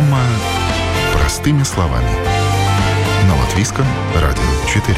Программа 0.00 0.24
«Простыми 1.12 1.62
словами» 1.62 2.08
на 3.28 3.36
Латвийском 3.36 3.84
радио 4.14 4.42
4. 4.66 4.96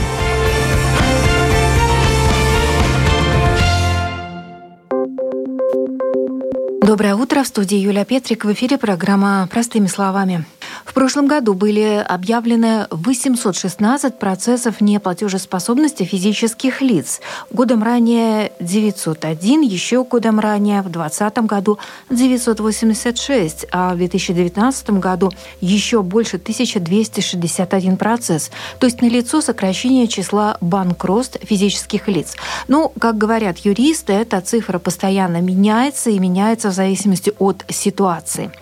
Доброе 6.83 7.17
утро. 7.17 7.43
В 7.43 7.49
студии 7.49 7.79
Юлия 7.79 8.05
Петрик. 8.05 8.45
В 8.45 8.53
эфире 8.53 8.79
программа 8.79 9.49
«Простыми 9.51 9.89
словами». 9.89 10.45
В 10.93 10.95
прошлом 10.95 11.27
году 11.27 11.55
были 11.55 12.05
объявлены 12.07 12.87
816 12.91 14.19
процессов 14.19 14.83
неплатежеспособности 14.83 16.03
физических 16.03 16.83
лиц. 16.83 17.23
Годом 17.51 17.83
ранее 17.83 18.53
901, 18.61 19.63
еще 19.63 20.05
годом 20.05 20.39
ранее 20.39 20.83
в 20.83 20.91
2020 20.91 21.39
году 21.47 21.79
986, 22.11 23.65
а 23.73 23.95
в 23.95 23.97
2019 23.97 24.91
году 24.91 25.31
еще 25.63 26.03
больше 26.03 26.37
1261 26.37 27.97
процесс. 27.97 28.51
То 28.79 28.85
есть 28.85 29.01
налицо 29.01 29.41
сокращение 29.41 30.09
числа 30.09 30.59
банкротств 30.61 31.39
физических 31.43 32.07
лиц. 32.07 32.37
Ну, 32.69 32.93
как 33.01 33.17
говорят 33.17 33.57
юристы, 33.61 34.13
эта 34.13 34.43
цифра 34.43 34.79
постоянно 34.79 35.41
меняется 35.41 36.11
и 36.11 36.19
меняется 36.19 36.69
в 36.69 36.75
зависимости 36.75 37.33
от 37.39 37.65
ситуации. 37.71 38.53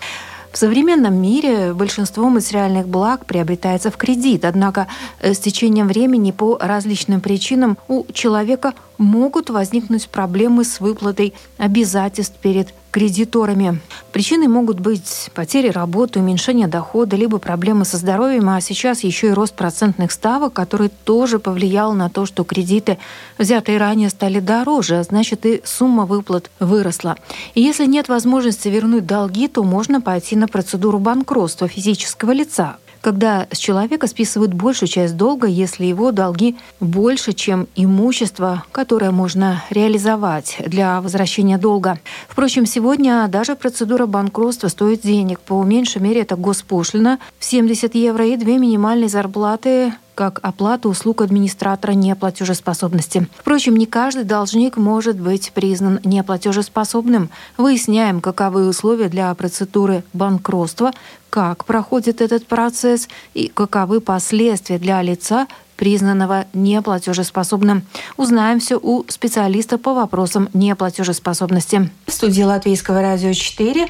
В 0.52 0.58
современном 0.58 1.14
мире 1.14 1.72
большинство 1.72 2.28
материальных 2.28 2.88
благ 2.88 3.24
приобретается 3.24 3.90
в 3.90 3.96
кредит, 3.96 4.44
однако 4.44 4.88
э, 5.20 5.32
с 5.32 5.38
течением 5.38 5.86
времени 5.86 6.32
по 6.32 6.58
различным 6.60 7.20
причинам 7.20 7.78
у 7.86 8.04
человека 8.12 8.74
могут 9.00 9.50
возникнуть 9.50 10.08
проблемы 10.08 10.62
с 10.62 10.78
выплатой 10.78 11.32
обязательств 11.56 12.36
перед 12.40 12.74
кредиторами. 12.90 13.80
Причиной 14.12 14.48
могут 14.48 14.80
быть 14.80 15.30
потери 15.34 15.68
работы, 15.68 16.20
уменьшение 16.20 16.66
дохода, 16.66 17.16
либо 17.16 17.38
проблемы 17.38 17.84
со 17.84 17.96
здоровьем, 17.96 18.48
а 18.48 18.60
сейчас 18.60 19.02
еще 19.02 19.28
и 19.28 19.32
рост 19.32 19.54
процентных 19.54 20.12
ставок, 20.12 20.52
который 20.52 20.90
тоже 21.04 21.38
повлиял 21.38 21.94
на 21.94 22.10
то, 22.10 22.26
что 22.26 22.44
кредиты, 22.44 22.98
взятые 23.38 23.78
ранее, 23.78 24.10
стали 24.10 24.40
дороже, 24.40 24.98
а 24.98 25.02
значит 25.02 25.46
и 25.46 25.62
сумма 25.64 26.04
выплат 26.04 26.50
выросла. 26.60 27.16
И 27.54 27.62
если 27.62 27.86
нет 27.86 28.08
возможности 28.08 28.68
вернуть 28.68 29.06
долги, 29.06 29.48
то 29.48 29.62
можно 29.62 30.00
пойти 30.00 30.36
на 30.36 30.48
процедуру 30.48 30.98
банкротства 30.98 31.68
физического 31.68 32.32
лица 32.32 32.76
когда 33.00 33.46
с 33.50 33.58
человека 33.58 34.06
списывают 34.06 34.54
большую 34.54 34.88
часть 34.88 35.16
долга, 35.16 35.46
если 35.46 35.84
его 35.84 36.12
долги 36.12 36.56
больше, 36.80 37.32
чем 37.32 37.66
имущество, 37.76 38.64
которое 38.72 39.10
можно 39.10 39.62
реализовать 39.70 40.56
для 40.66 41.00
возвращения 41.00 41.58
долга. 41.58 41.98
Впрочем, 42.28 42.66
сегодня 42.66 43.26
даже 43.28 43.56
процедура 43.56 44.06
банкротства 44.06 44.68
стоит 44.68 45.02
денег. 45.02 45.40
По 45.40 45.62
меньшей 45.62 46.02
мере 46.02 46.22
это 46.22 46.36
госпошлина 46.36 47.18
в 47.38 47.44
70 47.44 47.94
евро 47.94 48.26
и 48.26 48.36
две 48.36 48.58
минимальные 48.58 49.08
зарплаты 49.08 49.92
как 50.20 50.38
оплата 50.42 50.86
услуг 50.86 51.22
администратора 51.22 51.92
неплатежеспособности. 51.92 53.26
Впрочем, 53.38 53.74
не 53.76 53.86
каждый 53.86 54.24
должник 54.24 54.76
может 54.76 55.18
быть 55.18 55.50
признан 55.54 55.98
неплатежеспособным. 56.04 57.30
Выясняем, 57.56 58.20
каковы 58.20 58.68
условия 58.68 59.08
для 59.08 59.34
процедуры 59.34 60.04
банкротства, 60.12 60.92
как 61.30 61.64
проходит 61.64 62.20
этот 62.20 62.46
процесс 62.46 63.08
и 63.32 63.48
каковы 63.48 64.02
последствия 64.02 64.76
для 64.76 65.00
лица, 65.00 65.46
признанного 65.80 66.44
неплатежеспособным. 66.52 67.84
Узнаем 68.18 68.60
все 68.60 68.76
у 68.76 69.06
специалиста 69.08 69.78
по 69.78 69.94
вопросам 69.94 70.50
неплатежеспособности. 70.52 71.90
В 72.06 72.12
студии 72.12 72.42
Латвийского 72.42 73.00
радио 73.00 73.32
4 73.32 73.86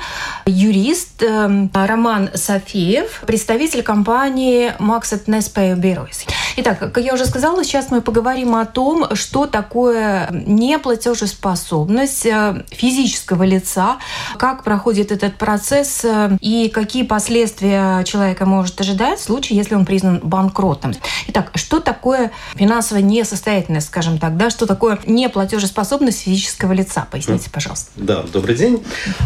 юрист 0.47 1.21
э, 1.25 1.69
Роман 1.75 2.31
Софиев, 2.33 3.25
представитель 3.27 3.83
компании 3.83 4.73
Maxet 4.79 5.25
Nespay 5.27 5.75
Bureaus. 5.75 6.29
Итак, 6.59 6.79
как 6.79 6.99
я 6.99 7.15
уже 7.15 7.27
сказала, 7.27 7.65
сейчас 7.65 7.91
мы 7.91 8.03
поговорим 8.03 8.55
о 8.55 8.67
том, 8.67 9.17
что 9.17 9.47
такое 9.47 10.29
неплатежеспособность 10.31 12.25
э, 12.25 12.65
физического 12.71 13.43
лица, 13.43 13.97
как 14.39 14.63
проходит 14.63 15.11
этот 15.11 15.35
процесс 15.35 16.05
э, 16.05 16.37
и 16.41 16.69
какие 16.69 17.03
последствия 17.03 18.05
человека 18.05 18.47
может 18.47 18.81
ожидать 18.81 19.19
в 19.19 19.25
случае, 19.25 19.59
если 19.59 19.75
он 19.75 19.85
признан 19.85 20.21
банкротом. 20.23 20.93
Итак, 21.27 21.51
что 21.57 21.80
такое 21.81 22.31
финансовая 22.55 23.03
несостоятельность, 23.03 23.89
скажем 23.89 24.19
так, 24.19 24.37
да, 24.37 24.51
что 24.51 24.67
такое 24.67 24.99
неплатежеспособность 25.07 26.23
физического 26.23 26.73
лица? 26.73 27.07
Поясните, 27.11 27.51
пожалуйста. 27.51 27.91
Да, 27.97 28.23
добрый 28.33 28.57
день. 28.57 28.83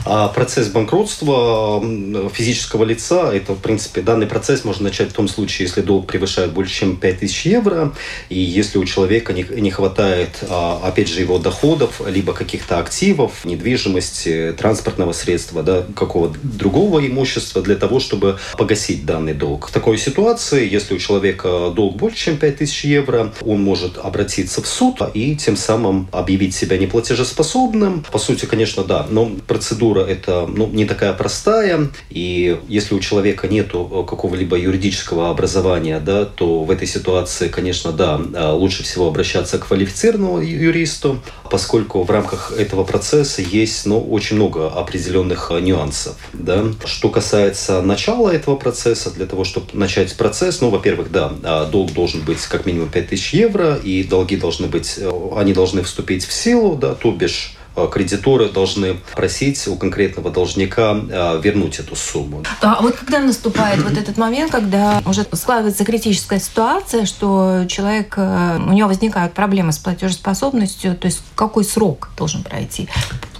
А, 0.06 0.28
процесс 0.28 0.68
банкротства 0.68 1.82
физического 2.32 2.84
лица, 2.84 3.32
это, 3.32 3.54
в 3.54 3.60
принципе, 3.60 4.02
данный 4.02 4.26
процесс 4.26 4.64
можно 4.64 4.84
начать 4.84 5.10
в 5.10 5.14
том 5.14 5.28
случае, 5.28 5.66
если 5.66 5.80
долг 5.80 6.06
превышает 6.06 6.52
больше, 6.52 6.74
чем 6.74 6.96
5000 6.96 7.46
евро, 7.46 7.92
и 8.28 8.38
если 8.38 8.78
у 8.78 8.84
человека 8.84 9.32
не, 9.32 9.42
не 9.42 9.70
хватает, 9.70 10.38
а, 10.48 10.80
опять 10.82 11.08
же, 11.08 11.20
его 11.20 11.38
доходов, 11.38 12.00
либо 12.06 12.32
каких-то 12.32 12.78
активов, 12.78 13.44
недвижимости, 13.44 14.54
транспортного 14.56 15.12
средства, 15.12 15.62
да, 15.62 15.84
какого-то 15.94 16.38
другого 16.42 17.06
имущества 17.06 17.62
для 17.62 17.76
того, 17.76 18.00
чтобы 18.00 18.38
погасить 18.56 19.06
данный 19.06 19.34
долг. 19.34 19.68
В 19.68 19.72
такой 19.72 19.98
ситуации, 19.98 20.68
если 20.68 20.94
у 20.94 20.98
человека 20.98 21.70
долг 21.70 21.96
больше, 21.96 22.16
чем 22.16 22.36
5000 22.44 22.84
евро, 22.84 23.32
он 23.40 23.62
может 23.62 23.98
обратиться 23.98 24.62
в 24.62 24.66
суд 24.66 25.00
и 25.14 25.36
тем 25.36 25.56
самым 25.56 26.08
объявить 26.12 26.54
себя 26.54 26.76
неплатежеспособным. 26.76 28.04
По 28.12 28.18
сути, 28.18 28.44
конечно, 28.44 28.84
да, 28.84 29.06
но 29.08 29.30
процедура 29.46 30.00
это 30.00 30.46
ну, 30.46 30.66
не 30.68 30.84
такая 30.84 31.12
простая, 31.14 31.88
и 32.10 32.60
если 32.68 32.94
у 32.94 33.00
человека 33.00 33.48
нет 33.48 33.68
какого-либо 33.72 34.58
юридического 34.58 35.30
образования, 35.30 36.00
да, 36.00 36.24
то 36.24 36.64
в 36.64 36.70
этой 36.70 36.86
ситуации, 36.86 37.48
конечно, 37.48 37.92
да, 37.92 38.20
лучше 38.52 38.82
всего 38.82 39.08
обращаться 39.08 39.58
к 39.58 39.66
квалифицированному 39.66 40.40
юристу, 40.40 41.20
поскольку 41.50 42.02
в 42.02 42.10
рамках 42.10 42.52
этого 42.52 42.84
процесса 42.84 43.42
есть 43.42 43.86
ну, 43.86 44.00
очень 44.00 44.36
много 44.36 44.68
определенных 44.68 45.50
нюансов. 45.50 46.16
Да. 46.32 46.64
Что 46.84 47.08
касается 47.08 47.80
начала 47.80 48.30
этого 48.30 48.56
процесса, 48.56 49.10
для 49.10 49.26
того, 49.26 49.44
чтобы 49.44 49.66
начать 49.72 50.14
процесс, 50.16 50.60
ну, 50.60 50.70
во-первых, 50.70 51.10
да, 51.10 51.64
долг 51.66 51.92
должен 51.92 52.20
быть 52.20 52.33
быть 52.34 52.46
как 52.46 52.66
минимум 52.66 52.88
5000 52.88 53.34
евро, 53.34 53.76
и 53.76 54.04
долги 54.04 54.36
должны 54.36 54.66
быть, 54.66 54.94
э, 54.98 55.10
они 55.36 55.52
должны 55.52 55.82
вступить 55.82 56.24
в 56.24 56.32
силу, 56.32 56.76
да, 56.76 56.94
то 56.94 57.10
бишь 57.12 57.56
э, 57.76 57.88
кредиторы 57.92 58.48
должны 58.48 58.96
просить 59.14 59.66
у 59.68 59.76
конкретного 59.76 60.30
должника 60.30 60.96
э, 60.96 61.40
вернуть 61.42 61.78
эту 61.78 61.96
сумму. 61.96 62.42
А 62.60 62.82
вот 62.82 62.96
когда 62.96 63.20
наступает 63.20 63.82
вот 63.82 63.96
этот 63.96 64.16
момент, 64.16 64.50
когда 64.50 65.02
уже 65.06 65.24
складывается 65.32 65.84
критическая 65.84 66.40
ситуация, 66.40 67.06
что 67.06 67.64
человек, 67.68 68.16
у 68.18 68.72
него 68.72 68.88
возникают 68.88 69.32
проблемы 69.32 69.72
с 69.72 69.78
платежеспособностью, 69.78 70.96
то 70.96 71.06
есть 71.06 71.22
какой 71.34 71.64
срок 71.64 72.10
должен 72.16 72.42
пройти? 72.42 72.88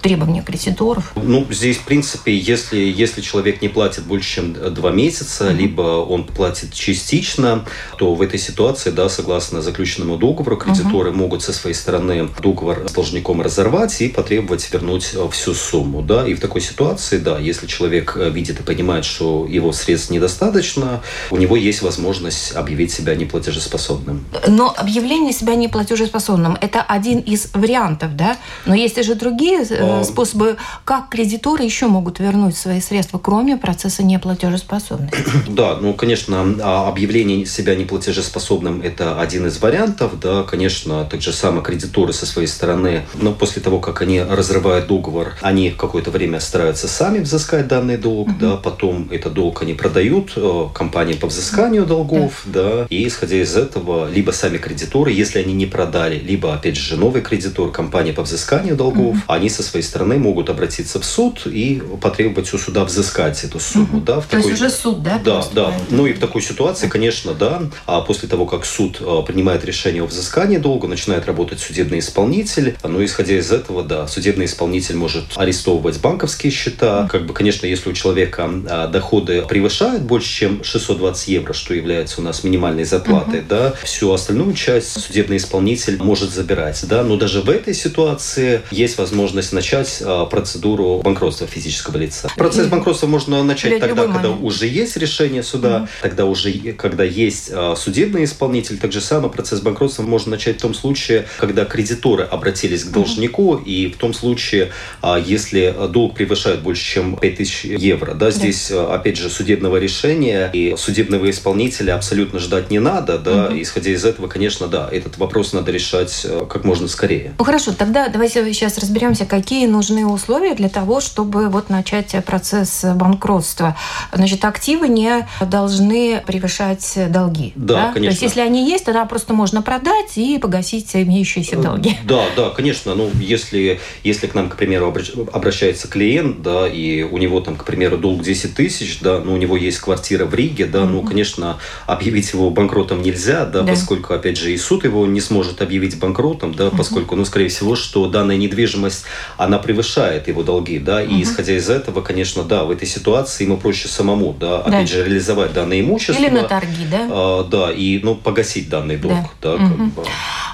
Требования 0.05 0.43
кредиторов? 0.43 1.15
Ну, 1.17 1.47
здесь, 1.49 1.79
в 1.79 1.85
принципе, 1.85 2.37
если, 2.37 2.77
если 2.77 3.23
человек 3.23 3.63
не 3.63 3.71
платит 3.71 4.05
больше, 4.05 4.35
чем 4.35 4.53
два 4.75 4.91
месяца, 4.91 5.47
mm-hmm. 5.47 5.55
либо 5.55 5.81
он 5.81 6.25
платит 6.25 6.75
частично, 6.75 7.65
то 7.97 8.15
в 8.15 8.21
этой 8.21 8.39
ситуации, 8.39 8.91
да, 8.91 9.09
согласно 9.09 9.63
заключенному 9.63 10.19
договору, 10.19 10.59
кредиторы 10.59 11.09
mm-hmm. 11.09 11.17
могут 11.17 11.43
со 11.43 11.55
своей 11.55 11.75
стороны 11.75 12.29
договор 12.43 12.85
с 12.87 12.93
должником 12.93 13.41
разорвать 13.41 13.99
и 14.03 14.09
потребовать 14.09 14.71
вернуть 14.71 15.13
э, 15.15 15.27
всю 15.31 15.55
сумму, 15.55 16.03
да, 16.03 16.29
и 16.29 16.35
в 16.35 16.41
такой 16.41 16.61
ситуации, 16.61 17.17
да, 17.17 17.39
если 17.39 17.67
человек 17.67 18.15
э, 18.15 18.29
видит 18.29 18.61
и 18.61 18.63
понимает, 18.63 19.07
что 19.07 19.47
его 19.49 19.73
средств 19.73 20.11
недостаточно, 20.11 21.01
у 21.31 21.39
него 21.39 21.57
есть 21.57 21.81
возможность 21.81 22.55
объявить 22.55 22.93
себя 22.93 23.15
неплатежеспособным. 23.15 24.27
Но 24.49 24.75
объявление 24.77 25.33
себя 25.33 25.55
неплатежеспособным– 25.55 26.59
это 26.61 26.83
один 26.83 27.21
из 27.21 27.49
вариантов, 27.55 28.17
да? 28.17 28.37
Но 28.67 28.75
есть 28.75 29.03
же 29.03 29.15
другие 29.15 29.63
э, 29.63 29.94
способы, 30.03 30.57
как 30.85 31.09
кредиторы 31.09 31.65
еще 31.65 31.87
могут 31.87 32.19
вернуть 32.19 32.57
свои 32.57 32.81
средства, 32.81 33.19
кроме 33.19 33.57
процесса 33.57 34.03
неплатежеспособности? 34.03 35.17
Да, 35.55 35.77
ну, 35.81 35.95
конечно, 35.95 36.57
а, 36.63 36.89
объявление 36.89 37.47
себя 37.47 37.77
неплатежеспособным– 37.77 38.81
это 38.85 39.21
один 39.21 39.47
из 39.47 39.61
вариантов. 39.61 40.19
Да, 40.19 40.43
конечно, 40.43 41.05
так 41.05 41.23
же 41.23 41.33
самое 41.33 41.63
кредиторы 41.63 42.13
со 42.13 42.27
своей 42.27 42.49
стороны, 42.49 43.03
но 43.15 43.33
после 43.33 43.63
того, 43.63 43.79
как 43.79 44.03
они 44.03 44.21
разрывают 44.21 44.89
договор, 44.89 45.37
они 45.41 45.71
какое-то 45.71 46.11
время 46.11 46.41
стараются 46.41 46.89
сами 46.89 47.21
взыскать 47.21 47.69
данный 47.69 47.97
долг, 47.97 48.29
угу. 48.29 48.37
да, 48.41 48.57
потом 48.57 49.09
этот 49.11 49.35
долг 49.35 49.63
они 49.63 49.75
продают 49.75 50.33
э, 50.37 50.65
компании 50.75 51.15
по 51.15 51.27
взысканию 51.27 51.87
долгов, 51.87 52.43
да. 52.47 52.63
да, 52.63 52.87
и 52.89 53.07
исходя 53.07 53.37
из 53.37 53.57
этого, 53.57 54.11
либо 54.11 54.31
сами 54.31 54.59
кредиторы, 54.59 55.13
если 55.13 55.39
они 55.39 55.53
не 55.53 55.67
продали, 55.67 56.19
либо, 56.19 56.55
опять 56.55 56.77
же, 56.77 56.97
новый 56.97 57.23
кредитор, 57.23 57.71
компания 57.71 58.13
по 58.13 58.23
взысканию 58.23 58.77
долгов, 58.77 59.17
угу. 59.17 59.23
они 59.27 59.49
со 59.49 59.63
своей 59.63 59.84
стороны 59.85 60.19
могут 60.19 60.51
обратиться 60.51 61.01
в 61.01 61.05
суд 61.05 61.47
и 61.47 61.83
потребовать 62.01 62.53
у 62.53 62.59
суда 62.59 62.85
взыскать 62.85 63.45
эту 63.45 63.61
сумму. 63.61 63.99
Угу. 63.99 64.05
Да, 64.05 64.21
в 64.21 64.25
То 64.25 64.37
такой... 64.37 64.51
есть 64.51 64.63
уже 64.63 64.71
суд, 64.71 65.03
да? 65.03 65.21
Да, 65.25 65.45
да. 65.53 65.75
Ну 65.91 66.07
и 66.07 66.13
в 66.13 66.19
такой 66.19 66.43
ситуации, 66.43 66.89
конечно, 66.89 67.35
да, 67.35 67.63
а 67.87 68.01
после 68.01 68.29
того, 68.29 68.47
как 68.47 68.65
суд 68.65 68.99
а, 69.01 69.23
принимает 69.23 69.65
решение 69.65 70.03
о 70.03 70.07
взыскании 70.07 70.59
долга, 70.59 70.89
начинает 70.89 71.27
работать 71.27 71.61
судебный 71.61 71.99
исполнитель. 71.99 72.77
Ну, 72.83 73.05
исходя 73.05 73.37
из 73.39 73.51
этого, 73.51 73.83
да, 73.83 74.07
судебный 74.07 74.47
исполнитель 74.47 74.97
может 74.97 75.25
арестовывать 75.37 76.01
банковские 76.01 76.53
счета. 76.53 77.09
Как 77.11 77.27
бы, 77.27 77.35
конечно, 77.35 77.67
если 77.67 77.91
у 77.91 77.93
человека 77.93 78.51
а, 78.69 78.89
доходы 78.89 79.43
превышают 79.43 80.03
больше, 80.03 80.29
чем 80.29 80.65
620 80.65 81.29
евро, 81.29 81.53
что 81.53 81.75
является 81.75 82.21
у 82.21 82.25
нас 82.25 82.45
минимальной 82.45 82.85
зарплатой, 82.85 83.41
угу. 83.41 83.49
да, 83.49 83.75
всю 83.83 84.13
остальную 84.13 84.55
часть 84.55 85.01
судебный 85.01 85.37
исполнитель 85.37 86.03
может 86.03 86.31
забирать, 86.31 86.85
да, 86.89 87.03
но 87.03 87.17
даже 87.17 87.41
в 87.41 87.51
этой 87.51 87.75
ситуации 87.75 88.63
есть 88.71 88.99
возможность 88.99 89.53
начать 89.65 90.03
а, 90.05 90.27
процедуру 90.27 91.01
банкротства 91.03 91.47
физического 91.47 91.97
лица. 91.97 92.29
Процесс 92.37 92.67
банкротства 92.67 93.07
можно 93.07 93.43
начать 93.43 93.81
тогда, 93.81 94.07
когда 94.07 94.31
уже 94.31 94.67
есть 94.67 94.97
решение 94.97 95.43
суда, 95.43 95.77
угу. 95.77 95.89
тогда 96.03 96.27
уже, 96.27 96.53
когда 96.77 97.03
есть 97.03 97.51
а, 97.51 97.75
судебный 97.75 98.25
исполнитель, 98.25 98.77
так 98.77 98.93
же 98.93 99.01
самое 99.01 99.33
процесс 99.33 99.61
банкротства 99.61 100.03
можно 100.03 100.33
начать 100.33 100.59
в 100.59 100.61
том 100.61 100.75
случае, 100.75 101.27
когда 101.39 101.65
кредиторы 101.65 102.25
обратились 102.25 102.85
к 102.85 102.91
должнику, 102.91 103.55
угу. 103.55 103.63
и 103.65 103.91
в 103.91 103.97
том 103.97 104.13
случае, 104.13 104.71
а, 105.01 105.19
если 105.19 105.75
долг 105.89 106.15
превышает 106.15 106.61
больше, 106.61 106.85
чем 106.85 107.17
5000 107.17 107.65
евро, 107.65 108.13
да, 108.13 108.31
здесь, 108.31 108.69
да. 108.71 108.95
опять 108.95 109.17
же, 109.17 109.31
судебного 109.31 109.79
решения 109.79 110.51
и 110.53 110.75
судебного 110.77 111.31
исполнителя 111.31 111.95
абсолютно 111.95 112.39
ждать 112.39 112.71
не 112.71 112.81
надо, 112.81 113.19
да, 113.19 113.47
угу. 113.47 113.63
исходя 113.63 113.91
из 113.91 114.05
этого, 114.05 114.29
конечно, 114.29 114.67
да, 114.67 114.91
этот 114.93 115.17
вопрос 115.17 115.55
надо 115.55 115.73
решать 115.73 116.27
э, 116.29 116.45
как 116.51 116.65
можно 116.65 116.87
скорее. 116.87 117.33
Ну 117.39 117.45
хорошо, 117.45 117.73
тогда 117.73 118.09
давайте 118.09 118.45
сейчас 118.53 118.77
разберемся, 118.77 119.25
какие 119.25 119.54
нужны 119.67 120.07
условия 120.07 120.55
для 120.55 120.69
того, 120.69 121.01
чтобы 121.01 121.49
вот 121.49 121.71
начать 121.71 122.15
процесс 122.25 122.85
банкротства. 122.85 123.77
Значит, 124.13 124.45
активы 124.45 124.89
не 124.89 125.27
должны 125.41 126.23
превышать 126.27 126.99
долги. 127.11 127.53
Да, 127.57 127.75
да? 127.75 127.93
конечно. 127.93 128.03
То 128.03 128.11
есть, 128.11 128.23
если 128.23 128.41
они 128.41 128.69
есть, 128.69 128.85
тогда 128.85 129.05
просто 129.05 129.33
можно 129.35 129.63
продать 129.63 130.17
и 130.17 130.39
погасить 130.39 130.95
имеющиеся 130.95 131.57
долги. 131.57 131.97
Да, 132.05 132.25
да, 132.37 132.51
конечно. 132.51 132.95
Ну, 132.95 133.11
если, 133.21 133.81
если 134.03 134.27
к 134.27 134.35
нам, 134.35 134.49
к 134.49 134.57
примеру, 134.57 134.95
обращается 135.33 135.89
клиент, 135.89 136.43
да, 136.43 136.69
и 136.69 137.03
у 137.03 137.19
него 137.19 137.41
там, 137.41 137.57
к 137.57 137.65
примеру, 137.65 137.97
долг 137.97 138.23
10 138.23 138.55
тысяч, 138.55 139.01
да, 139.01 139.21
но 139.21 139.33
у 139.33 139.37
него 139.37 139.57
есть 139.57 139.79
квартира 139.79 140.27
в 140.27 140.35
Риге, 140.35 140.67
да, 140.67 140.81
mm-hmm. 140.81 140.87
ну, 140.87 141.03
конечно, 141.03 141.59
объявить 141.87 142.33
его 142.33 142.51
банкротом 142.51 143.03
нельзя, 143.03 143.45
да, 143.45 143.63
да, 143.63 143.73
поскольку, 143.73 144.15
опять 144.15 144.39
же, 144.39 144.53
и 144.53 144.57
суд 144.57 144.85
его 144.85 145.07
не 145.07 145.21
сможет 145.21 145.63
объявить 145.63 145.99
банкротом, 145.99 146.55
да, 146.55 146.67
mm-hmm. 146.67 146.77
поскольку, 146.77 147.17
ну, 147.17 147.25
скорее 147.25 147.49
всего, 147.49 147.77
что 147.77 148.07
данная 148.07 148.37
недвижимость, 148.37 149.05
она 149.45 149.59
превышает 149.59 150.29
его 150.29 150.43
долги, 150.43 150.79
да, 150.79 151.03
и 151.03 151.09
mm-hmm. 151.09 151.23
исходя 151.23 151.57
из 151.57 151.71
этого, 151.71 152.01
конечно, 152.01 152.43
да, 152.43 152.65
в 152.65 152.71
этой 152.71 152.87
ситуации 152.89 153.45
ему 153.45 153.57
проще 153.57 153.89
самому, 153.89 154.33
да, 154.33 154.59
да. 154.59 154.65
опять 154.65 154.89
же, 154.89 155.05
реализовать 155.05 155.53
данное 155.53 155.81
имущество. 155.81 156.21
Или 156.21 156.31
на 156.31 156.45
торги, 156.45 156.87
да? 156.91 157.09
А, 157.11 157.45
да, 157.45 157.71
и, 157.73 158.01
ну, 158.03 158.15
погасить 158.15 158.69
данный 158.69 158.97
долг, 158.97 159.31
да, 159.41 159.57
да 159.57 159.65
угу. 159.65 159.69
как 159.69 159.95
бы. 159.95 160.03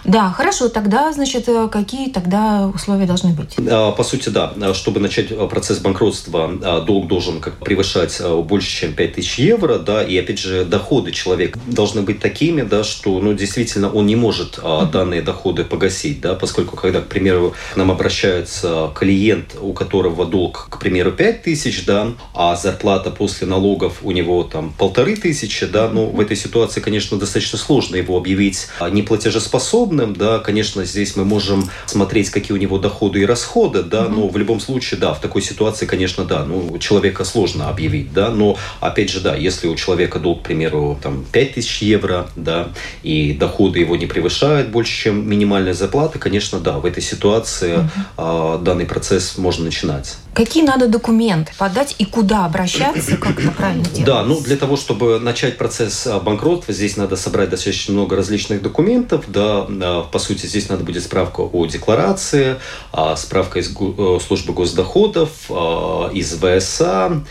Да, 0.05 0.31
хорошо. 0.31 0.69
Тогда, 0.69 1.13
значит, 1.13 1.49
э, 1.49 1.69
какие 1.71 2.11
тогда 2.11 2.71
условия 2.75 3.07
должны 3.07 3.33
быть? 3.33 3.57
А, 3.59 3.93
по 3.93 4.03
сути, 4.03 4.29
да. 4.29 4.53
Чтобы 4.75 5.01
начать 5.01 5.31
э, 5.31 5.47
процесс 5.49 5.79
банкротства, 5.79 6.51
а, 6.63 6.81
долг 6.81 7.09
должен 7.09 7.41
как 7.41 7.57
превышать 7.59 8.17
э, 8.21 8.37
больше, 8.43 8.71
чем 8.71 8.95
5000 8.95 9.39
евро, 9.39 9.79
да, 9.79 10.03
и, 10.03 10.17
опять 10.17 10.39
же, 10.39 10.65
доходы 10.65 11.13
человека 11.13 11.59
должны 11.67 12.03
быть 12.03 12.21
такими, 12.21 12.63
да, 12.63 12.85
что, 12.85 13.19
ну, 13.21 13.35
действительно, 13.35 13.91
он 13.91 14.07
не 14.07 14.17
может 14.17 14.59
данные 14.93 15.23
доходы 15.23 15.65
погасить, 15.65 16.21
да, 16.21 16.35
поскольку, 16.35 16.77
когда, 16.77 17.01
к 17.01 17.07
примеру, 17.07 17.55
к 17.73 17.77
нам 17.77 17.91
обращается 17.91 18.80
клиент, 18.89 19.57
у 19.61 19.73
которого 19.73 20.27
долг, 20.27 20.69
к 20.71 20.79
примеру, 20.79 21.13
5000, 21.13 21.85
да, 21.85 22.13
а 22.35 22.57
зарплата 22.57 23.11
после 23.11 23.47
налогов 23.47 23.99
у 24.03 24.11
него 24.11 24.43
там 24.45 24.73
полторы 24.77 25.17
тысячи, 25.17 25.67
да, 25.67 25.89
ну, 25.89 26.07
в 26.07 26.21
этой 26.21 26.37
ситуации, 26.37 26.81
конечно, 26.81 27.19
достаточно 27.19 27.59
сложно 27.59 27.97
его 27.97 28.17
объявить 28.17 28.69
неплатежеспособным, 28.91 30.15
да, 30.15 30.39
конечно, 30.39 30.85
здесь 30.85 31.17
мы 31.17 31.25
можем 31.25 31.69
смотреть, 31.87 32.31
какие 32.31 32.57
у 32.57 32.61
него 32.61 32.79
доходы 32.79 33.21
и 33.21 33.27
расходы, 33.27 33.83
да, 33.83 34.09
но 34.09 34.29
в 34.29 34.37
любом 34.37 34.61
случае, 34.61 35.01
да, 35.01 35.15
в 35.15 35.21
такой 35.21 35.43
ситуации, 35.43 35.87
конечно, 35.87 36.25
да, 36.25 36.45
ну, 36.45 36.79
человека 36.79 37.25
сложно 37.25 37.69
объявить, 37.69 38.13
да, 38.13 38.31
но, 38.31 38.57
опять 38.81 39.11
же, 39.11 39.21
да, 39.21 39.37
если 39.37 39.69
у 39.69 39.77
человека 39.77 40.19
долг, 40.19 40.41
к 40.41 40.45
примеру, 40.45 40.99
там, 41.03 41.25
5000 41.33 41.83
евро, 41.83 42.29
да, 42.37 42.69
и 43.03 43.33
доходы 43.33 43.79
его 43.79 43.97
не 43.97 44.07
превышают 44.07 44.69
больше, 44.69 44.93
чем 45.05 45.29
минимальная 45.29 45.75
зарплата, 45.75 46.19
конечно, 46.19 46.61
да, 46.61 46.79
в 46.79 46.87
этой 46.87 47.03
ситуации 47.03 47.89
э, 48.17 48.59
данный 48.71 48.87
процесс 48.87 49.37
можно 49.37 49.65
начинать. 49.65 50.17
Какие 50.33 50.63
надо 50.63 50.87
документы 50.87 51.53
подать 51.59 51.97
и 51.99 52.05
куда 52.05 52.45
обращаться, 52.45 53.17
как 53.17 53.41
это 53.41 53.51
правильно 53.51 53.85
делать? 53.85 54.05
Да, 54.05 54.23
ну, 54.23 54.41
для 54.41 54.57
того, 54.57 54.77
чтобы 54.77 55.19
начать 55.19 55.59
процесс 55.59 56.07
а, 56.07 56.21
банкротства, 56.21 56.73
здесь 56.73 56.97
надо 56.97 57.17
собрать 57.17 57.51
достаточно 57.51 57.95
много 57.95 58.15
различных 58.15 58.63
документов, 58.63 59.25
да, 59.29 59.67
Э, 59.69 60.05
по 60.11 60.19
сути, 60.19 60.47
здесь 60.47 60.69
надо 60.69 60.85
будет 60.85 61.03
справка 61.03 61.41
о 61.41 61.67
декларации, 61.67 62.57
а, 62.93 63.17
справка 63.17 63.59
из 63.59 63.71
э, 63.71 64.19
службы 64.25 64.53
госдоходов, 64.53 65.51
из 66.13 66.35
ВСА, 66.35 67.25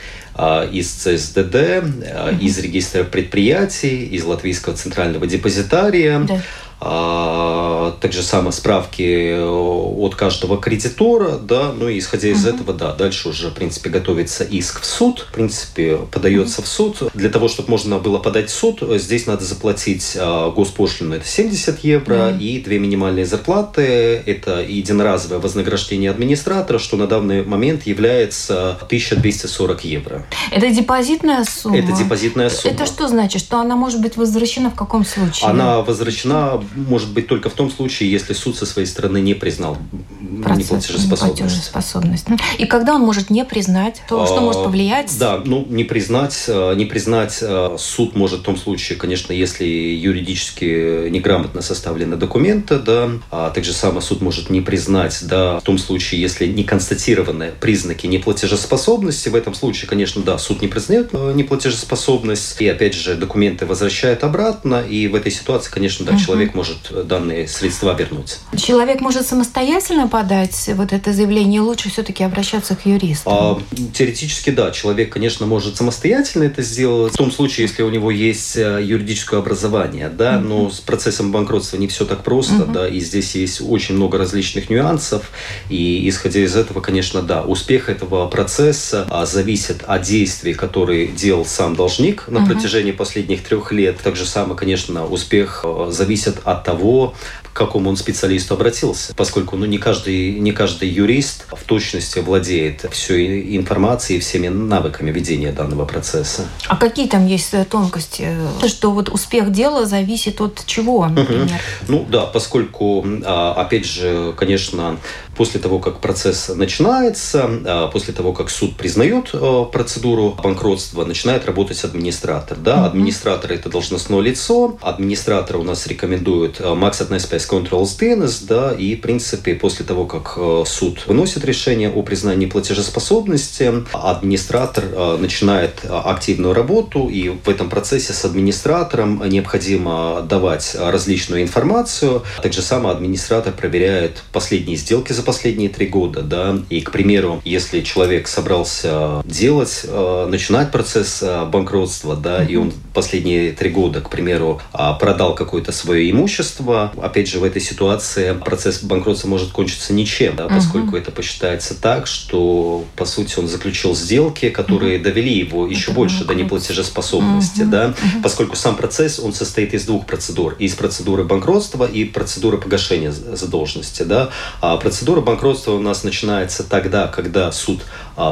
из 0.71 0.89
ЦСДД, 0.89 1.55
mm-hmm. 1.55 2.39
из 2.39 2.57
регистра 2.59 3.03
предприятий, 3.03 4.05
из 4.05 4.23
Латвийского 4.23 4.75
центрального 4.75 5.27
депозитария. 5.27 6.19
Да 6.19 6.41
а, 6.81 7.91
также 7.99 8.23
самые 8.23 8.53
справки 8.53 9.37
от 9.37 10.15
каждого 10.15 10.57
кредитора, 10.57 11.37
да, 11.37 11.71
ну 11.77 11.89
и 11.89 11.99
исходя 11.99 12.29
из 12.29 12.45
угу. 12.45 12.55
этого, 12.55 12.73
да, 12.73 12.93
дальше 12.93 13.29
уже, 13.29 13.49
в 13.49 13.53
принципе, 13.53 13.89
готовится 13.89 14.43
иск 14.43 14.81
в 14.81 14.85
суд, 14.85 15.27
в 15.29 15.33
принципе, 15.33 15.97
подается 16.11 16.61
угу. 16.61 16.65
в 16.65 16.69
суд. 16.69 16.97
Для 17.13 17.29
того, 17.29 17.47
чтобы 17.49 17.69
можно 17.69 17.99
было 17.99 18.17
подать 18.17 18.49
в 18.49 18.53
суд, 18.53 18.81
здесь 18.95 19.27
надо 19.27 19.43
заплатить 19.43 20.15
а, 20.19 20.51
госпошлину, 20.51 21.15
это 21.15 21.27
70 21.27 21.83
евро, 21.83 22.29
угу. 22.29 22.39
и 22.39 22.59
две 22.61 22.79
минимальные 22.79 23.25
зарплаты, 23.25 23.81
это 24.25 24.61
единоразовое 24.61 25.39
вознаграждение 25.39 26.11
администратора, 26.11 26.79
что 26.79 26.95
на 26.95 27.07
данный 27.07 27.43
момент 27.43 27.85
является 27.87 28.71
1240 28.83 29.83
евро. 29.83 30.25
Это 30.51 30.69
депозитная 30.69 31.43
сумма? 31.43 31.77
Это 31.77 31.91
депозитная 31.91 32.49
сумма. 32.49 32.73
Это 32.73 32.85
что 32.85 33.07
значит? 33.07 33.41
Что 33.41 33.59
она 33.59 33.75
может 33.75 34.01
быть 34.01 34.15
возвращена 34.15 34.69
в 34.69 34.75
каком 34.75 35.05
случае? 35.05 35.49
Она 35.49 35.81
возвращена 35.81 36.61
может 36.75 37.11
быть 37.13 37.27
только 37.27 37.49
в 37.49 37.53
том 37.53 37.71
случае, 37.71 38.11
если 38.11 38.33
суд 38.33 38.57
со 38.57 38.65
своей 38.65 38.87
стороны 38.87 39.19
не 39.21 39.33
признал 39.33 39.77
неплатежеспособность. 40.19 41.39
неплатежеспособность. 41.39 42.25
И 42.57 42.65
когда 42.65 42.95
он 42.95 43.01
может 43.01 43.29
не 43.29 43.45
признать, 43.45 44.01
то 44.07 44.25
что 44.25 44.41
может 44.41 44.63
повлиять? 44.63 45.15
Да, 45.19 45.41
ну 45.43 45.65
не 45.69 45.83
признать, 45.83 46.45
э, 46.47 46.75
не 46.75 46.85
признать 46.85 47.39
э, 47.41 47.75
суд 47.77 48.15
может 48.15 48.41
в 48.41 48.43
том 48.43 48.57
случае, 48.57 48.97
конечно, 48.97 49.33
если 49.33 49.65
юридически 49.65 51.09
неграмотно 51.09 51.61
составлены 51.61 52.15
документы, 52.15 52.79
да, 52.79 53.09
а 53.31 53.49
также 53.49 53.73
самое 53.73 54.01
суд 54.01 54.21
может 54.21 54.49
не 54.49 54.61
признать, 54.61 55.19
да, 55.23 55.59
в 55.59 55.63
том 55.63 55.77
случае, 55.77 56.21
если 56.21 56.47
не 56.47 56.63
констатированы 56.63 57.51
признаки 57.59 58.07
неплатежеспособности, 58.07 59.29
в 59.29 59.35
этом 59.35 59.53
случае, 59.53 59.89
конечно, 59.89 60.21
да, 60.21 60.37
суд 60.37 60.61
не 60.61 60.67
признает 60.67 61.09
э, 61.13 61.33
неплатежеспособность, 61.33 62.61
и 62.61 62.67
опять 62.67 62.93
же 62.93 63.15
документы 63.15 63.65
возвращает 63.65 64.23
обратно, 64.23 64.81
и 64.81 65.07
в 65.07 65.15
этой 65.15 65.31
ситуации, 65.31 65.71
конечно, 65.71 66.05
да, 66.05 66.13
угу. 66.13 66.21
человек 66.21 66.53
может 66.59 67.07
данные 67.07 67.47
средства 67.47 67.95
вернуть. 67.97 68.39
Человек 68.57 68.99
может 68.99 69.25
самостоятельно 69.25 70.09
подать 70.09 70.69
вот 70.75 70.91
это 70.91 71.13
заявление, 71.13 71.61
лучше 71.61 71.89
все-таки 71.89 72.21
обращаться 72.21 72.75
к 72.75 72.85
юристу? 72.85 73.29
А, 73.29 73.61
теоретически, 73.93 74.49
да. 74.49 74.71
Человек, 74.71 75.13
конечно, 75.13 75.45
может 75.45 75.77
самостоятельно 75.77 76.43
это 76.43 76.61
сделать. 76.61 77.13
В 77.13 77.17
том 77.17 77.31
случае, 77.31 77.67
если 77.67 77.83
у 77.83 77.89
него 77.89 78.11
есть 78.11 78.57
э, 78.57 78.81
юридическое 78.83 79.39
образование, 79.39 80.09
да, 80.09 80.33
mm-hmm. 80.33 80.39
но 80.39 80.69
с 80.69 80.81
процессом 80.81 81.31
банкротства 81.31 81.77
не 81.77 81.87
все 81.87 82.03
так 82.03 82.25
просто, 82.25 82.55
mm-hmm. 82.55 82.71
да, 82.73 82.89
и 82.89 82.99
здесь 82.99 83.35
есть 83.35 83.61
очень 83.61 83.95
много 83.95 84.17
различных 84.17 84.69
нюансов, 84.69 85.31
и 85.69 86.09
исходя 86.09 86.41
из 86.41 86.57
этого, 86.57 86.81
конечно, 86.81 87.21
да, 87.21 87.41
успех 87.41 87.87
этого 87.87 88.27
процесса 88.27 89.07
а, 89.09 89.25
зависит 89.25 89.83
от 89.87 90.01
действий, 90.01 90.53
которые 90.53 91.07
делал 91.07 91.45
сам 91.45 91.77
должник 91.77 92.27
на 92.27 92.39
mm-hmm. 92.39 92.45
протяжении 92.47 92.91
последних 92.91 93.45
трех 93.45 93.71
лет. 93.71 93.97
Так 94.03 94.17
же 94.17 94.25
самое, 94.25 94.57
конечно, 94.57 95.05
успех 95.05 95.61
э, 95.63 95.87
зависит 95.91 96.35
от 96.51 96.63
того, 96.63 97.13
к 97.43 97.57
какому 97.57 97.89
он 97.89 97.97
специалисту 97.97 98.53
обратился, 98.53 99.13
поскольку 99.15 99.57
ну, 99.57 99.65
не, 99.65 99.77
каждый, 99.77 100.39
не 100.39 100.51
каждый 100.51 100.89
юрист 100.89 101.45
в 101.51 101.63
точности 101.63 102.19
владеет 102.19 102.85
всей 102.91 103.57
информацией 103.57 104.19
и 104.19 104.21
всеми 104.21 104.47
навыками 104.47 105.11
ведения 105.11 105.51
данного 105.51 105.85
процесса. 105.85 106.43
А 106.67 106.77
какие 106.77 107.07
там 107.07 107.25
есть 107.25 107.53
э, 107.53 107.65
тонкости? 107.65 108.37
Что 108.67 108.91
вот 108.91 109.09
успех 109.09 109.51
дела 109.51 109.85
зависит 109.85 110.39
от 110.41 110.63
чего, 110.65 111.07
например? 111.07 111.45
Угу. 111.45 111.53
Ну 111.87 112.05
да, 112.09 112.25
поскольку, 112.25 113.05
а, 113.25 113.53
опять 113.53 113.85
же, 113.85 114.33
конечно, 114.37 114.97
После 115.39 115.61
того, 115.61 115.79
как 115.79 116.01
процесс 116.01 116.49
начинается, 116.53 117.49
а, 117.65 117.87
после 117.87 118.13
того, 118.13 118.33
как 118.33 118.49
суд 118.49 118.75
признает 118.75 119.29
а, 119.31 119.63
процедуру 119.63 120.37
банкротства, 120.43 121.05
начинает 121.05 121.45
работать 121.45 121.81
администратор. 121.85 122.57
Да? 122.57 122.85
Администратор– 122.85 123.49
это 123.53 123.69
должностное 123.69 124.19
лицо. 124.19 124.77
Администратор 124.81 125.55
у 125.55 125.63
нас 125.63 125.87
рекомендует 125.87 126.59
Max 126.59 127.07
Space 127.07 127.49
Controls 127.49 127.97
DNS, 127.97 128.47
да, 128.49 128.73
и, 128.73 128.97
в 128.97 128.99
принципе, 128.99 129.55
после 129.55 129.85
того, 129.85 130.05
как 130.05 130.37
суд 130.67 131.07
выносит 131.07 131.45
решение 131.45 131.89
о 131.89 132.03
признании 132.03 132.47
платежеспособности, 132.47 133.85
администратор 133.93 135.17
начинает 135.19 135.85
активную 135.89 136.53
работу, 136.53 137.07
и 137.07 137.29
в 137.29 137.47
этом 137.47 137.69
процессе 137.69 138.11
с 138.11 138.25
администратором 138.25 139.23
необходимо 139.29 140.21
давать 140.27 140.75
различную 140.77 141.43
информацию. 141.43 142.23
Также 142.43 142.61
сам 142.61 142.87
администратор 142.87 143.53
проверяет 143.53 144.21
последние 144.33 144.75
сделки 144.75 145.13
за 145.13 145.28
последние 145.29 145.69
три 145.69 145.85
года. 145.85 146.23
Да? 146.23 146.57
И, 146.71 146.81
к 146.81 146.91
примеру, 146.91 147.39
если 147.45 147.81
человек 147.81 148.27
собрался 148.27 149.21
делать, 149.25 149.81
э, 149.83 150.27
начинать 150.27 150.71
процесс 150.71 151.19
э, 151.21 151.45
банкротства, 151.45 152.15
да, 152.15 152.43
и 152.43 152.55
он 152.55 152.73
последние 152.95 153.51
три 153.51 153.69
года, 153.69 154.01
к 154.01 154.09
примеру, 154.09 154.59
а, 154.73 154.93
продал 154.93 155.35
какое-то 155.35 155.71
свое 155.71 156.09
имущество, 156.09 156.91
опять 156.99 157.27
же, 157.27 157.39
в 157.39 157.43
этой 157.43 157.61
ситуации 157.61 158.33
процесс 158.33 158.81
банкротства 158.81 159.27
может 159.27 159.51
кончиться 159.51 159.93
ничем, 159.93 160.35
да, 160.35 160.47
поскольку 160.47 160.95
это 160.95 161.11
посчитается 161.11 161.79
так, 161.79 162.07
что, 162.07 162.85
по 162.95 163.05
сути, 163.05 163.37
он 163.37 163.47
заключил 163.47 163.95
сделки, 163.95 164.49
которые 164.49 164.97
довели 164.97 165.37
его 165.37 165.67
еще 165.67 165.91
больше 165.91 166.25
до 166.25 166.33
неплатежеспособности, 166.33 167.61
да, 167.61 167.93
поскольку 168.23 168.55
сам 168.55 168.75
процесс, 168.75 169.19
он 169.19 169.33
состоит 169.33 169.75
из 169.75 169.85
двух 169.85 170.07
процедур. 170.07 170.55
Из 170.57 170.73
процедуры 170.73 171.23
банкротства 171.23 171.85
и 171.85 172.03
процедуры 172.05 172.57
погашения 172.57 173.11
задолженности. 173.11 174.03
Да? 174.03 174.29
А 174.61 174.77
процедура 174.77 175.18
банкротства 175.21 175.71
у 175.71 175.79
нас 175.79 176.03
начинается 176.03 176.63
тогда, 176.63 177.07
когда 177.07 177.51
суд 177.51 177.81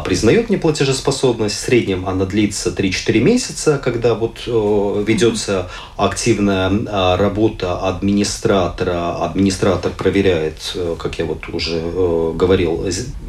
признает 0.06 0.50
неплатежеспособность. 0.50 1.56
В 1.56 1.60
среднем 1.60 2.08
она 2.08 2.26
длится 2.26 2.70
3-4 2.70 3.20
месяца, 3.20 3.82
когда 3.84 4.16
вот 4.16 4.44
э, 4.48 5.04
ведется 5.06 5.70
активная 5.96 6.72
а, 6.88 7.18
работа 7.18 7.80
администратора. 7.80 9.24
Администратор 9.24 9.92
проверяет, 9.92 10.74
э, 10.76 10.96
как 10.98 11.20
я 11.20 11.26
вот 11.26 11.48
уже 11.50 11.80
э, 11.82 12.34
говорил, 12.36 12.86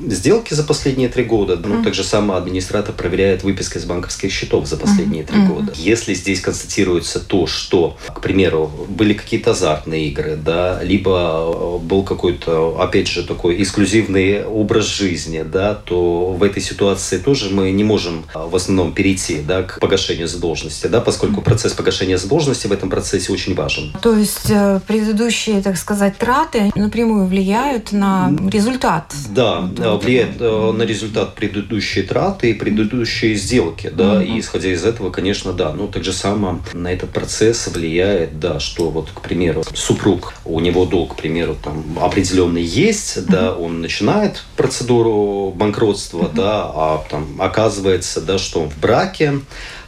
сделки 0.07 0.55
за 0.55 0.65
последние 0.65 1.09
три 1.09 1.25
года. 1.25 1.57
Ну, 1.57 1.83
также 1.83 2.05
сам 2.05 2.33
администратор 2.33 2.95
проверяет 2.95 3.43
выписки 3.43 3.79
из 3.79 3.85
банковских 3.85 4.33
счетов 4.33 4.67
за 4.67 4.77
последние 4.77 5.25
три 5.25 5.41
года. 5.47 5.73
Если 5.77 6.15
здесь 6.15 6.41
констатируется 6.41 7.21
то, 7.21 7.47
что, 7.47 7.97
к 8.07 8.21
примеру, 8.21 8.71
были 8.89 9.15
какие-то 9.15 9.53
азартные 9.53 10.09
игры, 10.09 10.37
да, 10.37 10.83
либо 10.83 11.79
был 11.79 12.03
какой-то, 12.03 12.81
опять 12.81 13.09
же, 13.09 13.25
такой 13.25 13.63
эксклюзивный 13.63 14.45
образ 14.45 14.87
жизни, 14.87 15.43
да, 15.43 15.75
то 15.75 16.33
в 16.33 16.43
этой 16.49 16.63
ситуации 16.63 17.19
тоже 17.19 17.51
мы 17.51 17.71
не 17.71 17.85
можем 17.85 18.25
в 18.35 18.55
основном 18.55 18.93
перейти 18.93 19.41
да, 19.41 19.63
к 19.63 19.79
погашению 19.81 20.29
задолженности, 20.29 20.87
да, 20.87 21.01
поскольку 21.01 21.41
процесс 21.41 21.73
погашения 21.73 22.19
задолженности 22.19 22.67
в 22.67 22.73
этом 22.73 22.91
процессе 22.91 23.33
очень 23.33 23.55
важен. 23.55 23.97
То 24.03 24.17
есть 24.17 24.51
э, 24.51 24.81
предыдущие, 24.87 25.63
так 25.63 25.77
сказать, 25.77 26.19
траты 26.19 26.71
напрямую 26.75 27.27
влияют 27.27 27.93
на 27.93 28.33
результат? 28.51 29.15
Да, 29.31 29.61
влияет 29.61 30.41
э, 30.41 30.73
на 30.73 30.83
результат 30.83 31.35
предыдущие 31.35 32.05
траты 32.05 32.51
и 32.51 32.55
предыдущие 32.55 33.35
сделки, 33.35 33.91
да, 33.95 34.23
и 34.23 34.41
исходя 34.41 34.71
из 34.73 34.85
этого, 34.85 35.11
конечно, 35.11 35.53
да, 35.53 35.73
ну 35.73 35.89
так 35.89 36.05
же 36.05 36.13
само 36.13 36.61
на 36.73 36.93
этот 36.93 37.11
процесс 37.11 37.69
влияет, 37.69 38.41
да, 38.41 38.61
что 38.61 38.91
вот, 38.91 39.11
к 39.11 39.21
примеру, 39.21 39.63
супруг, 39.75 40.35
у 40.45 40.61
него 40.61 40.85
долг, 40.85 41.15
к 41.15 41.17
примеру, 41.17 41.57
там 41.63 41.99
определенный 42.01 42.63
есть, 42.63 43.27
да, 43.27 43.55
он 43.55 43.81
начинает 43.81 44.45
процедуру 44.57 45.53
банкротства, 45.55 46.28
mm-hmm. 46.29 46.37
да, 46.37 46.63
а 46.65 47.05
там 47.11 47.41
оказывается, 47.41 48.21
да, 48.21 48.39
что 48.39 48.63
он 48.63 48.71
в 48.71 48.79
браке, 48.79 49.41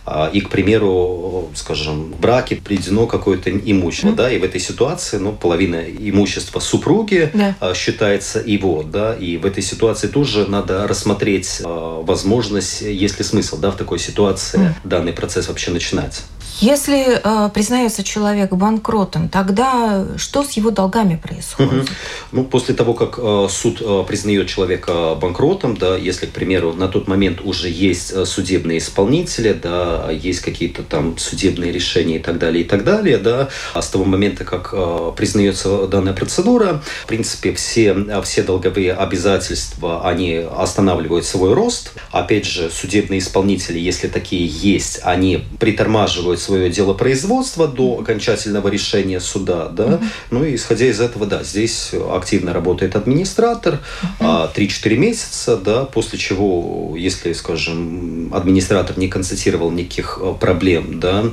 а, 0.06 0.28
и, 0.32 0.40
к 0.40 0.48
примеру, 0.48 1.50
скажем, 1.54 2.12
в 2.12 2.20
браке 2.20 2.56
приведено 2.56 3.06
какое-то 3.06 3.50
имущество, 3.50 4.08
mm-hmm. 4.08 4.16
да, 4.16 4.32
и 4.32 4.38
в 4.38 4.44
этой 4.44 4.60
ситуации, 4.60 5.18
ну, 5.18 5.32
половина 5.32 5.76
имущества 5.76 6.58
супруги 6.58 7.30
yeah. 7.32 7.54
А, 7.60 7.74
считается 7.74 8.42
его, 8.44 8.82
да, 8.82 9.14
и 9.14 9.36
в 9.36 9.46
этой 9.46 9.62
ситуации 9.62 10.08
тоже 10.08 10.46
надо 10.46 10.88
рассмотреть 10.88 11.60
э, 11.60 11.64
возможность, 11.64 12.80
есть 12.80 13.18
ли 13.18 13.24
смысл, 13.24 13.58
да, 13.58 13.70
в 13.70 13.76
такой 13.76 13.98
ситуации 13.98 14.58
mm-hmm. 14.58 14.74
данный 14.84 15.12
процесс 15.12 15.48
вообще 15.48 15.70
начинать. 15.70 16.22
Если 16.60 17.18
э, 17.22 17.50
признается 17.54 18.04
человек 18.04 18.52
банкротом, 18.52 19.30
тогда 19.30 20.06
что 20.18 20.44
с 20.44 20.52
его 20.52 20.70
долгами 20.70 21.16
происходит? 21.16 21.84
Угу. 21.84 21.88
Ну, 22.32 22.44
после 22.44 22.74
того, 22.74 22.92
как 22.92 23.18
э, 23.18 23.46
суд 23.48 23.80
э, 23.80 24.04
признает 24.06 24.48
человека 24.48 25.14
банкротом, 25.14 25.76
да, 25.76 25.96
если, 25.96 26.26
к 26.26 26.32
примеру, 26.32 26.74
на 26.74 26.88
тот 26.88 27.08
момент 27.08 27.40
уже 27.42 27.70
есть 27.70 28.12
э, 28.12 28.26
судебные 28.26 28.78
исполнители, 28.78 29.54
да, 29.54 30.10
есть 30.10 30.40
какие-то 30.40 30.82
там 30.82 31.16
судебные 31.16 31.72
решения 31.72 32.16
и 32.16 32.18
так 32.18 32.38
далее, 32.38 32.62
и 32.62 32.66
так 32.66 32.84
далее, 32.84 33.16
да, 33.16 33.48
а 33.72 33.80
с 33.80 33.88
того 33.88 34.04
момента, 34.04 34.44
как 34.44 34.70
э, 34.74 35.12
признается 35.16 35.86
данная 35.86 36.12
процедура, 36.12 36.82
в 37.04 37.06
принципе, 37.06 37.54
все, 37.54 37.96
все 38.22 38.42
долговые 38.42 38.92
обязательства, 38.92 40.06
они 40.06 40.34
останавливают 40.34 41.24
свой 41.24 41.54
рост. 41.54 41.92
Опять 42.10 42.44
же, 42.44 42.70
судебные 42.70 43.20
исполнители, 43.20 43.78
если 43.78 44.08
такие 44.08 44.46
есть, 44.46 45.00
они 45.02 45.44
притормаживают 45.58 46.38
свое 46.50 46.68
дело 46.68 46.94
производства 46.94 47.68
до 47.68 48.00
окончательного 48.00 48.66
решения 48.66 49.20
суда, 49.20 49.68
да, 49.68 49.84
mm-hmm. 49.84 50.04
ну 50.32 50.44
и 50.44 50.56
исходя 50.56 50.86
из 50.86 51.00
этого, 51.00 51.26
да, 51.26 51.44
здесь 51.44 51.92
активно 52.12 52.52
работает 52.52 52.96
администратор, 52.96 53.78
mm-hmm. 54.18 54.52
3-4 54.52 54.96
месяца, 54.96 55.56
да, 55.56 55.84
после 55.84 56.18
чего, 56.18 56.96
если, 56.96 57.32
скажем, 57.34 58.34
администратор 58.34 58.98
не 58.98 59.06
констатировал 59.06 59.70
никаких 59.70 60.18
э, 60.20 60.34
проблем, 60.40 60.98
да, 60.98 61.26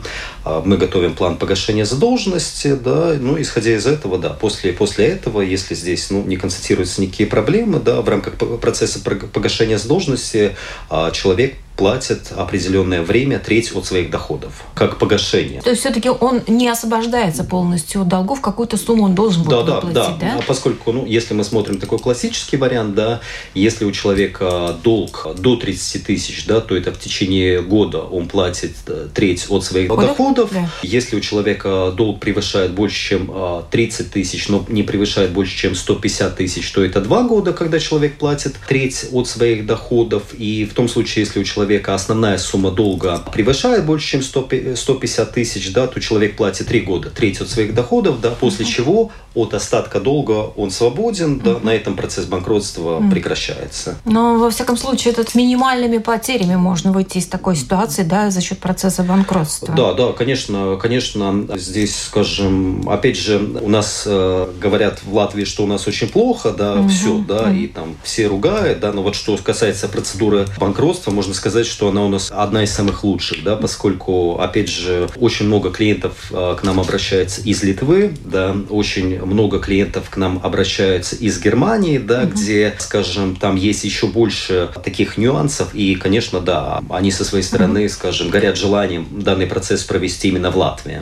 а, 0.43 0.62
мы 0.63 0.77
готовим 0.77 1.15
план 1.15 1.38
погашения 1.38 1.86
задолженности, 1.86 2.75
да, 2.75 3.15
ну, 3.19 3.41
исходя 3.41 3.75
из 3.75 3.88
этого, 3.88 4.19
да, 4.19 4.29
после, 4.29 4.71
после 4.71 5.07
этого, 5.07 5.41
если 5.41 5.74
здесь, 5.74 6.12
ну, 6.12 6.24
не 6.24 6.38
констатируются 6.38 7.01
никакие 7.01 7.27
проблемы, 7.27 7.79
да, 7.79 8.01
в 8.01 8.09
рамках 8.09 8.36
процесса 8.62 9.00
погашения 9.00 9.79
задолженности 9.79 10.55
а, 10.91 11.09
человек 11.09 11.55
платит 11.77 12.31
определенное 12.36 13.03
время 13.03 13.39
треть 13.39 13.74
от 13.75 13.86
своих 13.86 14.10
доходов, 14.10 14.63
как 14.74 14.98
погашение. 14.98 15.62
То 15.62 15.69
есть 15.69 15.81
все-таки 15.81 16.10
он 16.10 16.41
не 16.48 16.67
освобождается 16.67 17.43
полностью 17.43 18.01
от 18.01 18.07
долгов, 18.07 18.41
какую-то 18.41 18.77
сумму 18.77 19.03
он 19.03 19.13
должен 19.13 19.43
будет 19.43 19.65
да, 19.65 19.75
выплатить, 19.75 19.93
да, 19.93 20.17
да? 20.19 20.36
да? 20.38 20.43
Поскольку, 20.48 20.91
ну, 20.91 21.05
если 21.05 21.36
мы 21.36 21.43
смотрим 21.43 21.79
такой 21.79 22.00
классический 22.00 22.57
вариант, 22.57 22.96
да, 22.96 23.22
если 23.53 23.86
у 23.86 23.91
человека 23.91 24.75
долг 24.84 25.27
до 25.38 25.55
30 25.55 26.03
тысяч, 26.03 26.46
да, 26.48 26.62
то 26.62 26.75
это 26.75 26.91
в 26.91 27.00
течение 27.00 27.62
года 27.62 28.00
он 28.00 28.27
платит 28.27 28.74
э, 28.88 29.07
треть 29.13 29.46
от 29.50 29.63
своих 29.63 29.89
Доходов? 29.89 30.10
доходов. 30.10 30.50
Да. 30.51 30.69
Если 30.81 31.15
у 31.15 31.19
человека 31.19 31.93
долг 31.96 32.19
превышает 32.19 32.72
больше, 32.72 33.10
чем 33.10 33.31
30 33.69 34.00
э, 34.00 34.03
тысяч, 34.10 34.48
но 34.48 34.65
не 34.67 34.81
превышает 34.81 35.31
больше, 35.31 35.55
чем 35.55 35.75
150 35.75 36.36
тысяч, 36.36 36.72
то 36.72 36.84
это 36.84 37.01
два 37.01 37.22
года, 37.22 37.53
когда 37.53 37.79
человек 37.79 38.17
платит 38.17 38.55
треть 38.67 39.05
от 39.12 39.27
своих 39.27 39.67
доходов. 39.67 40.34
И 40.36 40.65
в 40.65 40.74
том 40.74 40.89
случае, 40.89 41.25
если 41.25 41.39
у 41.39 41.43
человека 41.43 41.66
человека 41.67 41.93
основная 41.95 42.38
сумма 42.38 42.71
долга 42.71 43.21
превышает 43.33 43.86
больше, 43.86 44.07
чем 44.07 44.21
100, 44.24 44.75
150 44.75 45.31
тысяч, 45.33 45.74
да, 45.74 45.88
то 45.88 46.00
человек 46.00 46.38
платит 46.38 46.67
3 46.67 46.79
года, 46.81 47.09
треть 47.09 47.41
от 47.41 47.50
своих 47.50 47.74
доходов, 47.74 48.21
да, 48.21 48.31
после 48.31 48.65
uh-huh. 48.65 48.69
чего 48.69 49.12
от 49.36 49.53
остатка 49.53 50.00
долга 50.00 50.51
он 50.55 50.71
свободен, 50.71 51.39
да, 51.39 51.51
uh-huh. 51.51 51.65
на 51.65 51.71
этом 51.71 51.97
процесс 51.97 52.25
банкротства 52.25 53.00
uh-huh. 53.00 53.12
прекращается. 53.12 53.97
Но, 54.05 54.38
во 54.39 54.50
всяком 54.50 54.77
случае, 54.77 55.13
это 55.13 55.29
с 55.29 55.36
минимальными 55.36 55.97
потерями 55.97 56.55
можно 56.55 56.93
выйти 56.93 57.17
из 57.17 57.27
такой 57.27 57.57
ситуации, 57.57 58.03
да, 58.03 58.29
за 58.29 58.39
счет 58.39 58.59
процесса 58.59 59.03
банкротства. 59.03 59.75
Да, 59.75 59.93
да, 59.93 60.13
конечно, 60.13 60.77
конечно, 60.81 61.47
здесь, 61.55 61.97
скажем, 62.03 62.88
опять 62.89 63.17
же, 63.17 63.39
у 63.62 63.67
нас 63.67 64.03
э, 64.05 64.47
говорят 64.62 65.00
в 65.03 65.13
Латвии, 65.13 65.43
что 65.43 65.63
у 65.63 65.67
нас 65.67 65.86
очень 65.86 66.07
плохо, 66.07 66.51
да, 66.51 66.75
uh-huh. 66.75 66.88
все, 66.88 67.17
да, 67.27 67.50
uh-huh. 67.50 67.57
и 67.57 67.67
там 67.67 67.97
все 68.03 68.27
ругают, 68.27 68.79
да, 68.79 68.93
но 68.93 69.03
вот 69.03 69.15
что 69.15 69.36
касается 69.38 69.89
процедуры 69.89 70.47
банкротства, 70.57 71.12
можно 71.12 71.33
сказать, 71.33 71.56
сказать, 71.57 71.73
что 71.73 71.89
она 71.89 72.05
у 72.05 72.09
нас 72.09 72.31
одна 72.31 72.63
из 72.63 72.71
самых 72.71 73.03
лучших, 73.03 73.43
да, 73.43 73.55
поскольку, 73.55 74.39
опять 74.39 74.69
же, 74.69 75.09
очень 75.15 75.47
много 75.47 75.71
клиентов 75.71 76.27
а, 76.31 76.55
к 76.55 76.63
нам 76.63 76.79
обращается 76.79 77.41
из 77.41 77.63
Литвы, 77.63 78.13
да, 78.23 78.55
очень 78.69 79.19
много 79.25 79.57
клиентов 79.59 80.11
к 80.11 80.17
нам 80.17 80.39
обращаются 80.43 81.15
из 81.15 81.41
Германии, 81.41 81.97
да, 81.97 82.21
угу. 82.23 82.33
где, 82.33 82.75
скажем, 82.77 83.35
там 83.35 83.55
есть 83.55 83.83
еще 83.85 84.05
больше 84.05 84.69
таких 84.83 85.17
нюансов, 85.17 85.73
и, 85.73 85.95
конечно, 85.95 86.41
да, 86.41 86.83
они 86.91 87.09
со 87.09 87.25
своей 87.25 87.43
стороны, 87.43 87.85
угу. 87.85 87.89
скажем, 87.89 88.29
горят 88.29 88.55
желанием 88.55 89.07
данный 89.09 89.47
процесс 89.47 89.83
провести 89.83 90.27
именно 90.27 90.51
в 90.51 90.57
Латвии. 90.57 91.01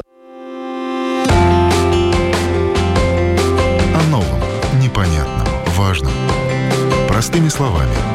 О 3.93 4.09
новом, 4.09 4.39
непонятном, 4.81 5.47
важном. 5.75 6.13
Простыми 7.09 7.49
словами. 7.49 8.14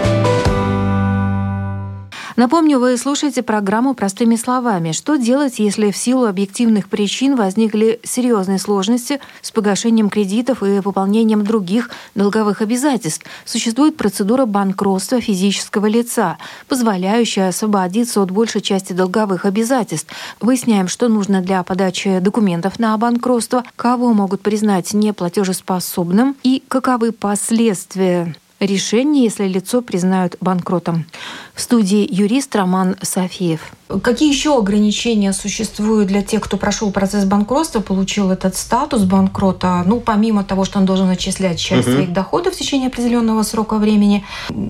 Напомню, 2.37 2.79
вы 2.79 2.97
слушаете 2.97 3.43
программу 3.43 3.93
«Простыми 3.93 4.35
словами». 4.35 4.93
Что 4.93 5.17
делать, 5.17 5.59
если 5.59 5.91
в 5.91 5.97
силу 5.97 6.25
объективных 6.25 6.87
причин 6.87 7.35
возникли 7.35 7.99
серьезные 8.03 8.57
сложности 8.57 9.19
с 9.41 9.51
погашением 9.51 10.09
кредитов 10.09 10.63
и 10.63 10.79
выполнением 10.79 11.43
других 11.43 11.89
долговых 12.15 12.61
обязательств? 12.61 13.25
Существует 13.43 13.97
процедура 13.97 14.45
банкротства 14.45 15.19
физического 15.19 15.87
лица, 15.87 16.37
позволяющая 16.67 17.49
освободиться 17.49 18.21
от 18.21 18.31
большей 18.31 18.61
части 18.61 18.93
долговых 18.93 19.45
обязательств. 19.45 20.13
Выясняем, 20.39 20.87
что 20.87 21.09
нужно 21.09 21.41
для 21.41 21.63
подачи 21.63 22.19
документов 22.19 22.79
на 22.79 22.97
банкротство, 22.97 23.65
кого 23.75 24.13
могут 24.13 24.41
признать 24.41 24.93
неплатежеспособным 24.93 26.37
и 26.43 26.63
каковы 26.69 27.11
последствия 27.11 28.33
решения, 28.61 29.23
если 29.23 29.47
лицо 29.47 29.81
признают 29.81 30.37
банкротом. 30.39 31.05
В 31.53 31.61
студии 31.61 32.07
юрист 32.09 32.55
Роман 32.55 32.95
Софиев. 33.01 33.59
Какие 34.03 34.31
еще 34.31 34.57
ограничения 34.57 35.33
существуют 35.33 36.07
для 36.07 36.21
тех, 36.21 36.41
кто 36.41 36.55
прошел 36.55 36.91
процесс 36.91 37.25
банкротства, 37.25 37.81
получил 37.81 38.31
этот 38.31 38.55
статус 38.55 39.01
банкрота? 39.03 39.83
Ну, 39.85 39.99
помимо 39.99 40.45
того, 40.45 40.63
что 40.63 40.79
он 40.79 40.85
должен 40.85 41.07
начислять 41.07 41.59
часть 41.59 41.87
угу. 41.87 41.95
своих 41.95 42.13
доходов 42.13 42.55
в 42.55 42.57
течение 42.57 42.87
определенного 42.87 43.43
срока 43.43 43.75
времени, 43.75 44.23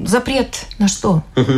запрет 0.06 0.66
на 0.80 0.88
что? 0.88 1.22
Угу. 1.36 1.52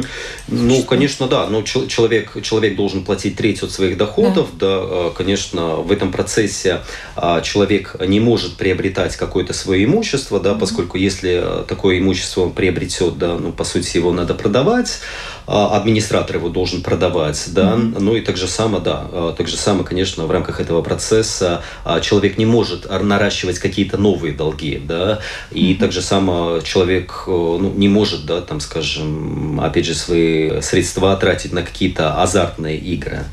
Ну, 0.50 0.84
конечно, 0.84 1.28
да. 1.28 1.48
Но 1.48 1.62
человек, 1.62 2.44
человек 2.44 2.76
должен 2.76 3.06
платить 3.06 3.38
треть 3.38 3.64
от 3.64 3.72
своих 3.72 3.98
доходов. 3.98 4.50
Да. 4.58 4.68
да, 4.68 4.80
а, 4.82 5.14
конечно, 5.16 5.76
в 5.78 5.92
этом 5.92 6.12
процессе 6.12 6.82
а, 7.16 7.42
человек 7.42 7.96
не 8.06 8.20
может 8.20 8.58
приобретать 8.58 9.16
какое-то 9.16 9.54
свое 9.54 9.86
имущество, 9.86 10.40
да, 10.40 10.52
угу. 10.52 10.60
поскольку 10.60 10.98
если 10.98 11.64
такое 11.68 12.00
имущество 12.00 12.23
он 12.42 12.52
приобретет, 12.52 13.18
да, 13.18 13.38
ну, 13.38 13.52
по 13.52 13.64
сути, 13.64 13.98
его 13.98 14.12
надо 14.12 14.34
продавать. 14.34 15.00
А, 15.46 15.76
администратор 15.76 16.38
его 16.38 16.50
должен 16.50 16.82
продавать, 16.82 17.44
да, 17.48 17.74
mm-hmm. 17.74 18.00
ну 18.00 18.16
и 18.16 18.22
так 18.22 18.38
же 18.38 18.48
само, 18.48 18.80
да, 18.80 19.06
а, 19.12 19.34
так 19.38 19.48
же 19.48 19.58
само, 19.58 19.84
конечно, 19.84 20.26
в 20.26 20.32
рамках 20.32 20.62
этого 20.62 20.82
процесса 20.82 21.64
а, 21.84 22.00
человек 22.00 22.38
не 22.38 22.46
может 22.46 22.90
наращивать 22.90 23.60
какие-то 23.60 23.98
новые 23.98 24.34
долги, 24.34 24.82
да, 24.84 25.20
и 25.52 25.74
mm-hmm. 25.74 25.80
так 25.80 25.92
же 25.92 26.02
само 26.02 26.60
человек 26.64 27.24
ну, 27.28 27.74
не 27.76 27.90
может, 27.90 28.26
да, 28.26 28.42
там, 28.42 28.62
скажем, 28.62 29.60
опять 29.60 29.86
же, 29.86 29.96
свои 29.96 30.62
средства 30.62 31.16
тратить 31.18 31.52
на 31.52 31.62
какие-то 31.62 32.22
азартные 32.22 32.78
игры. 32.78 33.26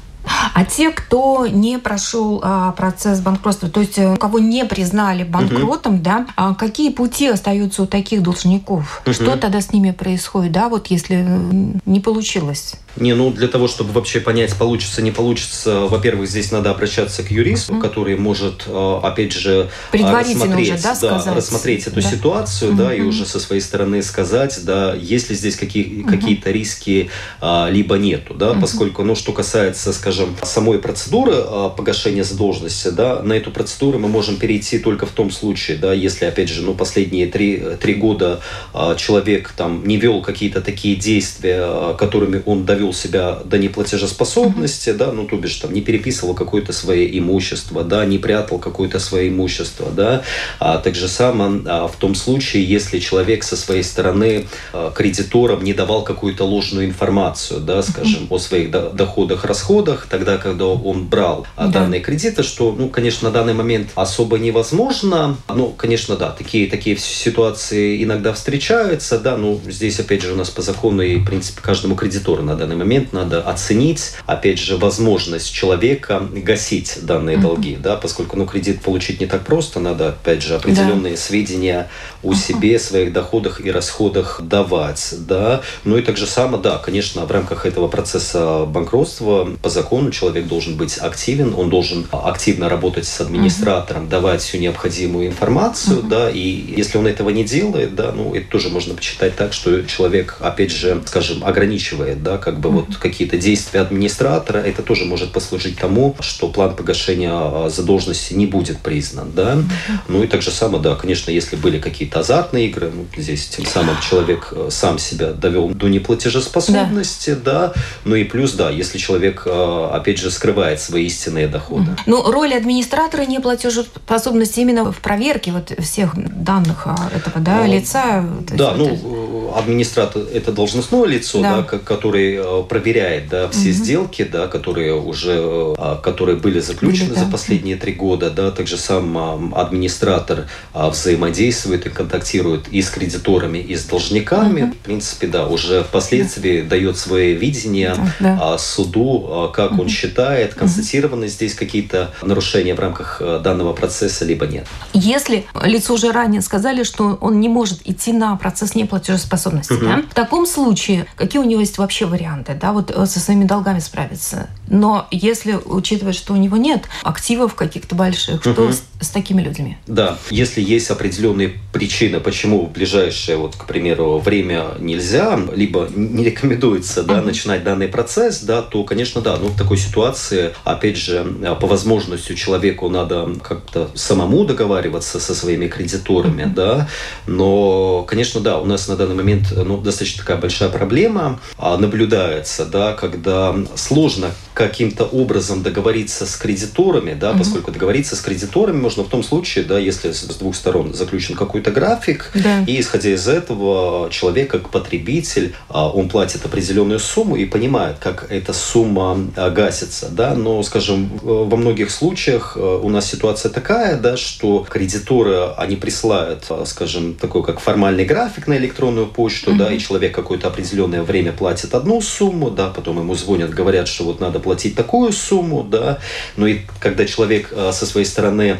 А 0.55 0.65
те, 0.65 0.91
кто 0.91 1.47
не 1.47 1.79
прошел 1.79 2.41
а, 2.43 2.73
процесс 2.73 3.21
банкротства, 3.21 3.69
то 3.69 3.81
есть 3.81 3.99
у 3.99 4.15
э, 4.15 4.17
кого 4.17 4.39
не 4.39 4.65
признали 4.65 5.25
банкротом, 5.25 5.95
угу. 5.95 6.03
да, 6.03 6.27
а 6.37 6.55
какие 6.55 6.91
пути 6.91 7.29
остаются 7.29 7.83
у 7.83 7.87
таких 7.87 8.23
должников? 8.23 9.03
Угу. 9.07 9.15
Что 9.15 9.37
тогда 9.37 9.61
с 9.61 9.73
ними 9.73 9.93
происходит, 9.93 10.53
да, 10.53 10.69
вот 10.69 10.89
если 10.89 11.25
э, 11.27 11.79
не 11.87 12.00
получилось? 12.00 12.75
Не, 12.97 13.15
ну 13.15 13.31
для 13.31 13.49
того, 13.49 13.69
чтобы 13.69 13.93
вообще 13.93 14.21
понять, 14.21 14.55
получится, 14.57 15.00
не 15.00 15.11
получится, 15.11 15.87
во-первых, 15.87 16.29
здесь 16.29 16.50
надо 16.50 16.71
обращаться 16.71 17.23
к 17.23 17.31
юристу, 17.31 17.75
mm 17.75 17.81
который 17.81 18.17
может, 18.17 18.65
э, 18.67 19.00
опять 19.03 19.33
же, 19.33 19.71
рассмотреть, 19.91 20.75
уже, 20.75 20.83
да, 20.83 21.23
да, 21.25 21.35
рассмотреть 21.35 21.87
эту 21.87 22.03
да. 22.03 22.11
ситуацию, 22.11 22.73
mm 22.73 22.77
да, 22.77 22.95
и 22.95 23.00
уже 23.00 23.25
со 23.25 23.41
своей 23.41 23.62
стороны 23.62 24.03
сказать, 24.03 24.61
да, 24.65 24.95
есть 24.95 25.31
ли 25.31 25.37
здесь 25.37 25.57
какие, 25.57 26.05
mm 26.05 26.11
какие-то 26.11 26.50
риски, 26.50 27.11
а, 27.41 27.69
либо 27.71 27.97
нету, 27.97 28.35
да, 28.35 28.50
mm 28.50 28.61
поскольку, 28.61 29.03
ну, 29.03 29.15
что 29.15 29.33
касается, 29.33 29.93
скажем, 29.93 30.20
самой 30.43 30.79
процедуры 30.79 31.35
а, 31.37 31.69
погашения 31.71 32.25
задолженности, 32.25 32.89
да, 32.89 33.23
на 33.23 33.35
эту 33.35 33.50
процедуру 33.50 33.99
мы 33.99 34.09
можем 34.09 34.37
перейти 34.37 34.79
только 34.79 35.07
в 35.07 35.11
том 35.11 35.31
случае, 35.31 35.77
да, 35.77 35.93
если, 35.93 36.25
опять 36.25 36.49
же, 36.49 36.62
ну, 36.62 36.75
последние 36.75 37.27
три, 37.27 37.62
три 37.81 37.95
года 37.95 38.41
а, 38.73 38.95
человек 38.95 39.53
там 39.57 39.87
не 39.87 39.97
вел 39.97 40.23
какие-то 40.23 40.61
такие 40.61 40.97
действия, 40.97 41.95
которыми 41.95 42.43
он 42.47 42.65
довел 42.65 42.93
себя 42.93 43.39
до 43.45 43.59
неплатежеспособности, 43.59 44.93
да, 44.93 45.12
ну, 45.12 45.27
то 45.27 45.37
бишь, 45.37 45.57
там, 45.57 45.73
не 45.73 45.81
переписывал 45.81 46.35
какое-то 46.35 46.73
свое 46.73 47.19
имущество, 47.19 47.85
да, 47.85 48.05
не 48.05 48.19
прятал 48.19 48.59
какое-то 48.59 48.99
свое 48.99 49.29
имущество, 49.29 49.91
да, 49.91 50.23
а 50.59 50.79
так 50.79 50.95
же 50.95 51.09
само 51.09 51.61
а, 51.67 51.89
в 51.89 51.97
том 51.97 52.15
случае, 52.15 52.65
если 52.65 52.99
человек 52.99 53.45
со 53.45 53.57
своей 53.57 53.83
стороны 53.83 54.47
а, 54.73 54.91
кредиторам 54.91 55.62
не 55.65 55.75
давал 55.75 56.03
какую-то 56.05 56.45
ложную 56.45 56.87
информацию, 56.87 57.61
да, 57.61 57.83
скажем, 57.83 58.27
о 58.31 58.39
своих 58.39 58.71
до- 58.71 58.91
доходах, 58.91 59.45
расходах, 59.45 60.00
тогда, 60.09 60.37
когда 60.37 60.66
он 60.66 61.07
брал 61.07 61.47
а, 61.57 61.66
да. 61.66 61.80
данные 61.80 62.00
кредиты, 62.00 62.42
что, 62.42 62.73
ну, 62.73 62.88
конечно, 62.88 63.28
на 63.28 63.35
данный 63.35 63.54
момент 63.54 63.90
особо 63.95 64.38
невозможно, 64.38 65.37
ну, 65.49 65.69
конечно, 65.76 66.16
да, 66.16 66.30
такие, 66.30 66.69
такие 66.69 66.97
ситуации 66.97 68.02
иногда 68.02 68.33
встречаются, 68.33 69.19
да, 69.19 69.37
ну, 69.37 69.61
здесь, 69.66 70.00
опять 70.00 70.23
же, 70.23 70.33
у 70.33 70.37
нас 70.37 70.50
по 70.50 70.62
закону 70.62 71.02
и, 71.02 71.16
в 71.16 71.26
принципе, 71.26 71.61
каждому 71.61 71.95
кредитору 71.95 72.42
на 72.42 72.57
данный 72.57 72.76
момент 72.76 73.12
надо 73.12 73.42
оценить, 73.42 74.12
опять 74.26 74.59
же, 74.59 74.76
возможность 74.76 75.52
человека 75.52 76.28
гасить 76.33 76.99
данные 77.02 77.37
mm-hmm. 77.37 77.42
долги, 77.42 77.76
да, 77.76 77.97
поскольку, 77.97 78.37
ну, 78.37 78.47
кредит 78.47 78.83
получить 78.83 79.21
не 79.21 79.26
так 79.26 79.45
просто, 79.45 79.80
надо, 79.80 80.09
опять 80.09 80.42
же, 80.42 80.54
определенные 80.54 81.14
да. 81.14 81.21
сведения 81.21 81.90
о 82.23 82.34
себе, 82.34 82.78
своих 82.78 83.13
доходах 83.13 83.60
и 83.60 83.71
расходах 83.71 84.41
давать, 84.43 85.15
да, 85.19 85.63
ну 85.84 85.97
и 85.97 86.02
так 86.02 86.17
же 86.17 86.26
само, 86.26 86.56
да, 86.56 86.78
конечно, 86.78 87.26
в 87.26 87.30
рамках 87.30 87.67
этого 87.67 87.89
процесса 87.89 88.65
банкротства 88.65 89.49
по 89.63 89.69
закону 89.69 89.90
человек 90.11 90.47
должен 90.47 90.76
быть 90.76 90.99
активен, 90.99 91.55
он 91.55 91.69
должен 91.71 92.07
активно 92.13 92.69
работать 92.69 93.07
с 93.07 93.21
администратором, 93.21 94.05
mm-hmm. 94.05 94.09
давать 94.09 94.43
всю 94.43 94.59
необходимую 94.59 95.26
информацию, 95.26 95.99
mm-hmm. 95.99 96.09
да, 96.09 96.31
и 96.31 96.41
если 96.76 96.99
он 96.99 97.07
этого 97.07 97.31
не 97.31 97.45
делает, 97.45 97.95
да, 97.95 98.13
ну, 98.13 98.35
это 98.35 98.49
тоже 98.49 98.69
можно 98.69 98.95
почитать 98.95 99.37
так, 99.37 99.53
что 99.53 99.83
человек, 99.83 100.37
опять 100.41 100.71
же, 100.71 101.03
скажем, 101.07 101.45
ограничивает, 101.45 102.23
да, 102.23 102.39
как 102.39 102.61
бы 102.61 102.69
mm-hmm. 102.69 102.87
вот 102.87 102.97
какие-то 102.97 103.37
действия 103.37 103.81
администратора, 103.81 104.59
это 104.59 104.83
тоже 104.83 105.05
может 105.05 105.33
послужить 105.33 105.79
тому, 105.79 106.17
что 106.21 106.49
план 106.49 106.76
погашения 106.76 107.33
а, 107.33 107.69
задолженности 107.69 108.35
не 108.35 108.47
будет 108.47 108.79
признан, 108.79 109.33
да. 109.35 109.55
Mm-hmm. 109.55 109.99
Ну 110.09 110.23
и 110.23 110.26
так 110.26 110.43
же 110.43 110.50
само, 110.50 110.79
да, 110.79 110.95
конечно, 110.95 111.31
если 111.31 111.57
были 111.57 111.79
какие-то 111.79 112.21
азартные 112.21 112.69
игры, 112.69 112.93
ну, 112.95 113.07
здесь 113.17 113.49
тем 113.49 113.67
самым 113.67 113.97
человек 114.00 114.49
э, 114.53 114.69
сам 114.71 114.99
себя 114.99 115.33
довел 115.33 115.69
до 115.69 115.89
неплатежеспособности, 115.89 117.31
да. 117.31 117.50
да, 117.69 117.73
ну 118.05 118.15
и 118.15 118.25
плюс, 118.25 118.53
да, 118.53 118.71
если 118.71 118.99
человек, 118.99 119.43
э, 119.47 119.79
опять 119.86 120.19
же, 120.19 120.30
скрывает 120.30 120.80
свои 120.80 121.06
истинные 121.06 121.49
доходы. 121.49 121.97
Ну, 122.06 122.30
роль 122.30 122.54
администратора 122.54 123.23
неплатежеспособности 123.23 124.60
именно 124.60 124.93
в 124.93 124.99
проверке 124.99 125.52
вот 125.52 125.73
всех 125.78 126.12
данных 126.16 126.86
а, 126.86 127.10
этого, 127.14 127.40
да, 127.40 127.64
ну, 127.64 127.73
лица. 127.73 128.25
Да, 128.52 128.75
ну, 128.75 129.52
э, 129.54 129.58
администратор– 129.58 130.23
это 130.34 130.52
должностное 130.52 131.06
лицо, 131.06 131.40
да, 131.40 131.62
да 131.62 131.78
который 131.78 132.40
Э, 132.40 132.64
проверяет 132.69 133.28
да, 133.28 133.49
все 133.49 133.71
угу. 133.71 133.78
сделки, 133.78 134.25
да, 134.25 134.47
которые 134.47 134.95
уже 134.95 135.36
э, 135.38 135.97
которые 136.02 136.36
были 136.36 136.60
заключены 136.60 137.14
да. 137.14 137.25
за 137.25 137.26
последние 137.26 137.76
три 137.76 137.93
года. 137.93 138.30
Да, 138.30 138.50
также 138.50 138.76
сам 138.76 139.54
администратор 139.54 140.47
а, 140.73 140.90
взаимодействует 140.90 141.86
и 141.86 141.90
контактирует 141.90 142.69
и 142.69 142.82
с 142.82 142.90
кредиторами, 142.90 143.58
и 143.58 143.76
с 143.76 143.84
должниками. 143.84 144.62
Угу. 144.62 144.73
В 144.73 144.76
принципе, 144.78 145.26
да, 145.26 145.47
уже 145.47 145.84
впоследствии 145.84 146.62
да. 146.62 146.71
дает 146.71 146.97
свое 146.97 147.34
видение 147.34 147.95
да. 148.21 148.38
А, 148.40 148.58
суду, 148.58 149.26
а, 149.28 149.49
как 149.71 149.78
он 149.80 149.89
считает, 149.89 150.54
констатированы 150.54 151.28
здесь 151.28 151.54
какие-то 151.54 152.13
нарушения 152.23 152.75
в 152.75 152.80
рамках 152.80 153.21
э, 153.21 153.41
данного 153.43 153.73
процесса, 153.73 154.25
либо 154.25 154.47
нет. 154.47 154.67
Если 154.93 155.47
лицо 155.65 155.95
уже 155.95 156.13
ранее 156.13 156.43
сказали, 156.43 156.83
что 156.83 157.19
он 157.21 157.41
не 157.41 157.49
может 157.49 157.80
идти 157.85 158.13
на 158.13 158.37
процесс 158.37 158.75
неплатежеспособности, 158.75 159.75
да? 159.80 160.02
в 160.09 160.15
таком 160.15 160.47
случае 160.47 161.06
какие 161.17 161.41
у 161.41 161.45
него 161.45 161.61
есть 161.61 161.78
вообще 161.78 162.06
варианты? 162.06 162.54
да, 162.61 162.73
вот 162.73 162.91
э, 162.91 163.06
со 163.06 163.21
своими 163.21 163.45
долгами 163.45 163.78
справиться. 163.80 164.49
Но 164.69 165.06
если 165.11 165.59
учитывать, 165.65 166.15
что 166.15 166.35
у 166.35 166.37
него 166.37 166.56
нет 166.56 166.85
активов 167.02 167.54
каких-то 167.54 167.95
больших, 167.95 168.41
что 168.41 168.50
угу. 168.50 168.73
с, 168.73 168.83
с 169.00 169.09
такими 169.09 169.43
людьми? 169.43 169.76
Да, 169.87 170.19
если 170.30 170.61
есть 170.61 170.91
определенные 170.91 171.54
причины, 171.73 172.21
почему 172.21 172.67
в 172.67 172.73
ближайшее, 172.73 173.37
вот, 173.37 173.56
к 173.56 173.65
примеру, 173.65 174.19
время 174.19 174.67
нельзя, 174.78 175.39
либо 175.54 175.89
не 175.95 176.25
рекомендуется, 176.25 177.02
да, 177.02 177.19
угу. 177.19 177.26
начинать 177.26 177.65
данный 177.65 177.89
процесс, 177.89 178.43
да, 178.43 178.63
то, 178.63 178.85
конечно, 178.85 179.21
да, 179.21 179.37
ну, 179.37 179.50
такой 179.61 179.77
ситуации, 179.77 180.55
опять 180.65 180.97
же, 180.97 181.23
по 181.61 181.67
возможности 181.67 182.35
человеку 182.35 182.89
надо 182.89 183.29
как-то 183.43 183.91
самому 183.95 184.45
договариваться 184.45 185.21
со 185.21 185.35
своими 185.35 185.69
кредиторами, 185.69 186.51
да, 186.57 186.89
но, 187.27 188.03
конечно, 188.09 188.41
да, 188.41 188.59
у 188.59 188.65
нас 188.65 188.89
на 188.89 188.97
данный 188.97 189.15
момент, 189.15 189.53
ну, 189.55 189.77
достаточно 189.77 190.23
такая 190.23 190.39
большая 190.39 190.71
проблема, 190.71 191.41
а 191.59 191.77
наблюдается, 191.77 192.65
да, 192.65 192.95
когда 192.95 193.55
сложно 193.77 194.31
каким-то 194.69 195.05
образом 195.05 195.63
договориться 195.63 196.27
с 196.27 196.37
кредиторами, 196.37 197.15
да, 197.15 197.31
угу. 197.31 197.39
поскольку 197.39 197.73
договориться 197.73 198.15
с 198.15 198.21
кредиторами 198.21 198.79
можно 198.79 199.05
в 199.05 199.09
том 199.09 199.23
случае, 199.23 199.65
да, 199.65 199.79
если 199.79 200.13
с 200.13 200.23
двух 200.37 200.55
сторон 200.55 200.93
заключен 200.93 201.35
какой-то 201.35 201.71
график, 201.71 202.31
да. 202.35 202.63
и 202.67 202.79
исходя 202.81 203.11
из 203.11 203.27
этого 203.27 204.11
человек 204.11 204.51
как 204.51 204.69
потребитель, 204.69 205.55
а, 205.69 205.89
он 205.89 206.09
платит 206.09 206.45
определенную 206.45 206.99
сумму 206.99 207.37
и 207.37 207.47
понимает, 207.47 207.97
как 207.99 208.27
эта 208.31 208.53
сумма 208.53 209.17
а, 209.37 209.51
гасится, 209.51 210.09
да, 210.11 210.35
но, 210.35 210.63
скажем, 210.63 211.11
во 211.23 211.57
многих 211.57 211.91
случаях 211.91 212.57
э, 212.57 212.61
у 212.61 212.89
нас 212.89 213.07
ситуация 213.07 213.51
такая, 213.51 213.97
да, 213.97 214.17
что 214.17 214.67
кредиторы, 214.69 215.53
они 215.57 215.77
присылают, 215.77 216.45
а, 216.51 216.65
скажем, 216.67 217.15
такой 217.15 217.43
как 217.43 217.61
формальный 217.61 218.05
график 218.05 218.47
на 218.47 218.57
электронную 218.59 219.07
почту, 219.07 219.51
угу. 219.51 219.59
да, 219.59 219.73
и 219.73 219.79
человек 219.79 220.15
какое-то 220.15 220.49
определенное 220.49 221.03
время 221.03 221.33
платит 221.33 221.75
одну 221.75 222.01
сумму, 222.01 222.51
да, 222.51 222.69
потом 222.69 222.99
ему 222.99 223.15
звонят, 223.15 223.51
говорят, 223.51 223.89
что 223.89 224.05
вот 224.05 224.21
надо 224.21 224.39
платить 224.39 224.50
такую 224.76 225.13
сумму, 225.13 225.63
да, 225.63 225.99
но 226.36 226.47
и 226.47 226.60
когда 226.78 227.04
человек 227.06 227.49
э, 227.52 227.73
со 227.73 227.86
своей 227.86 228.06
стороны 228.06 228.58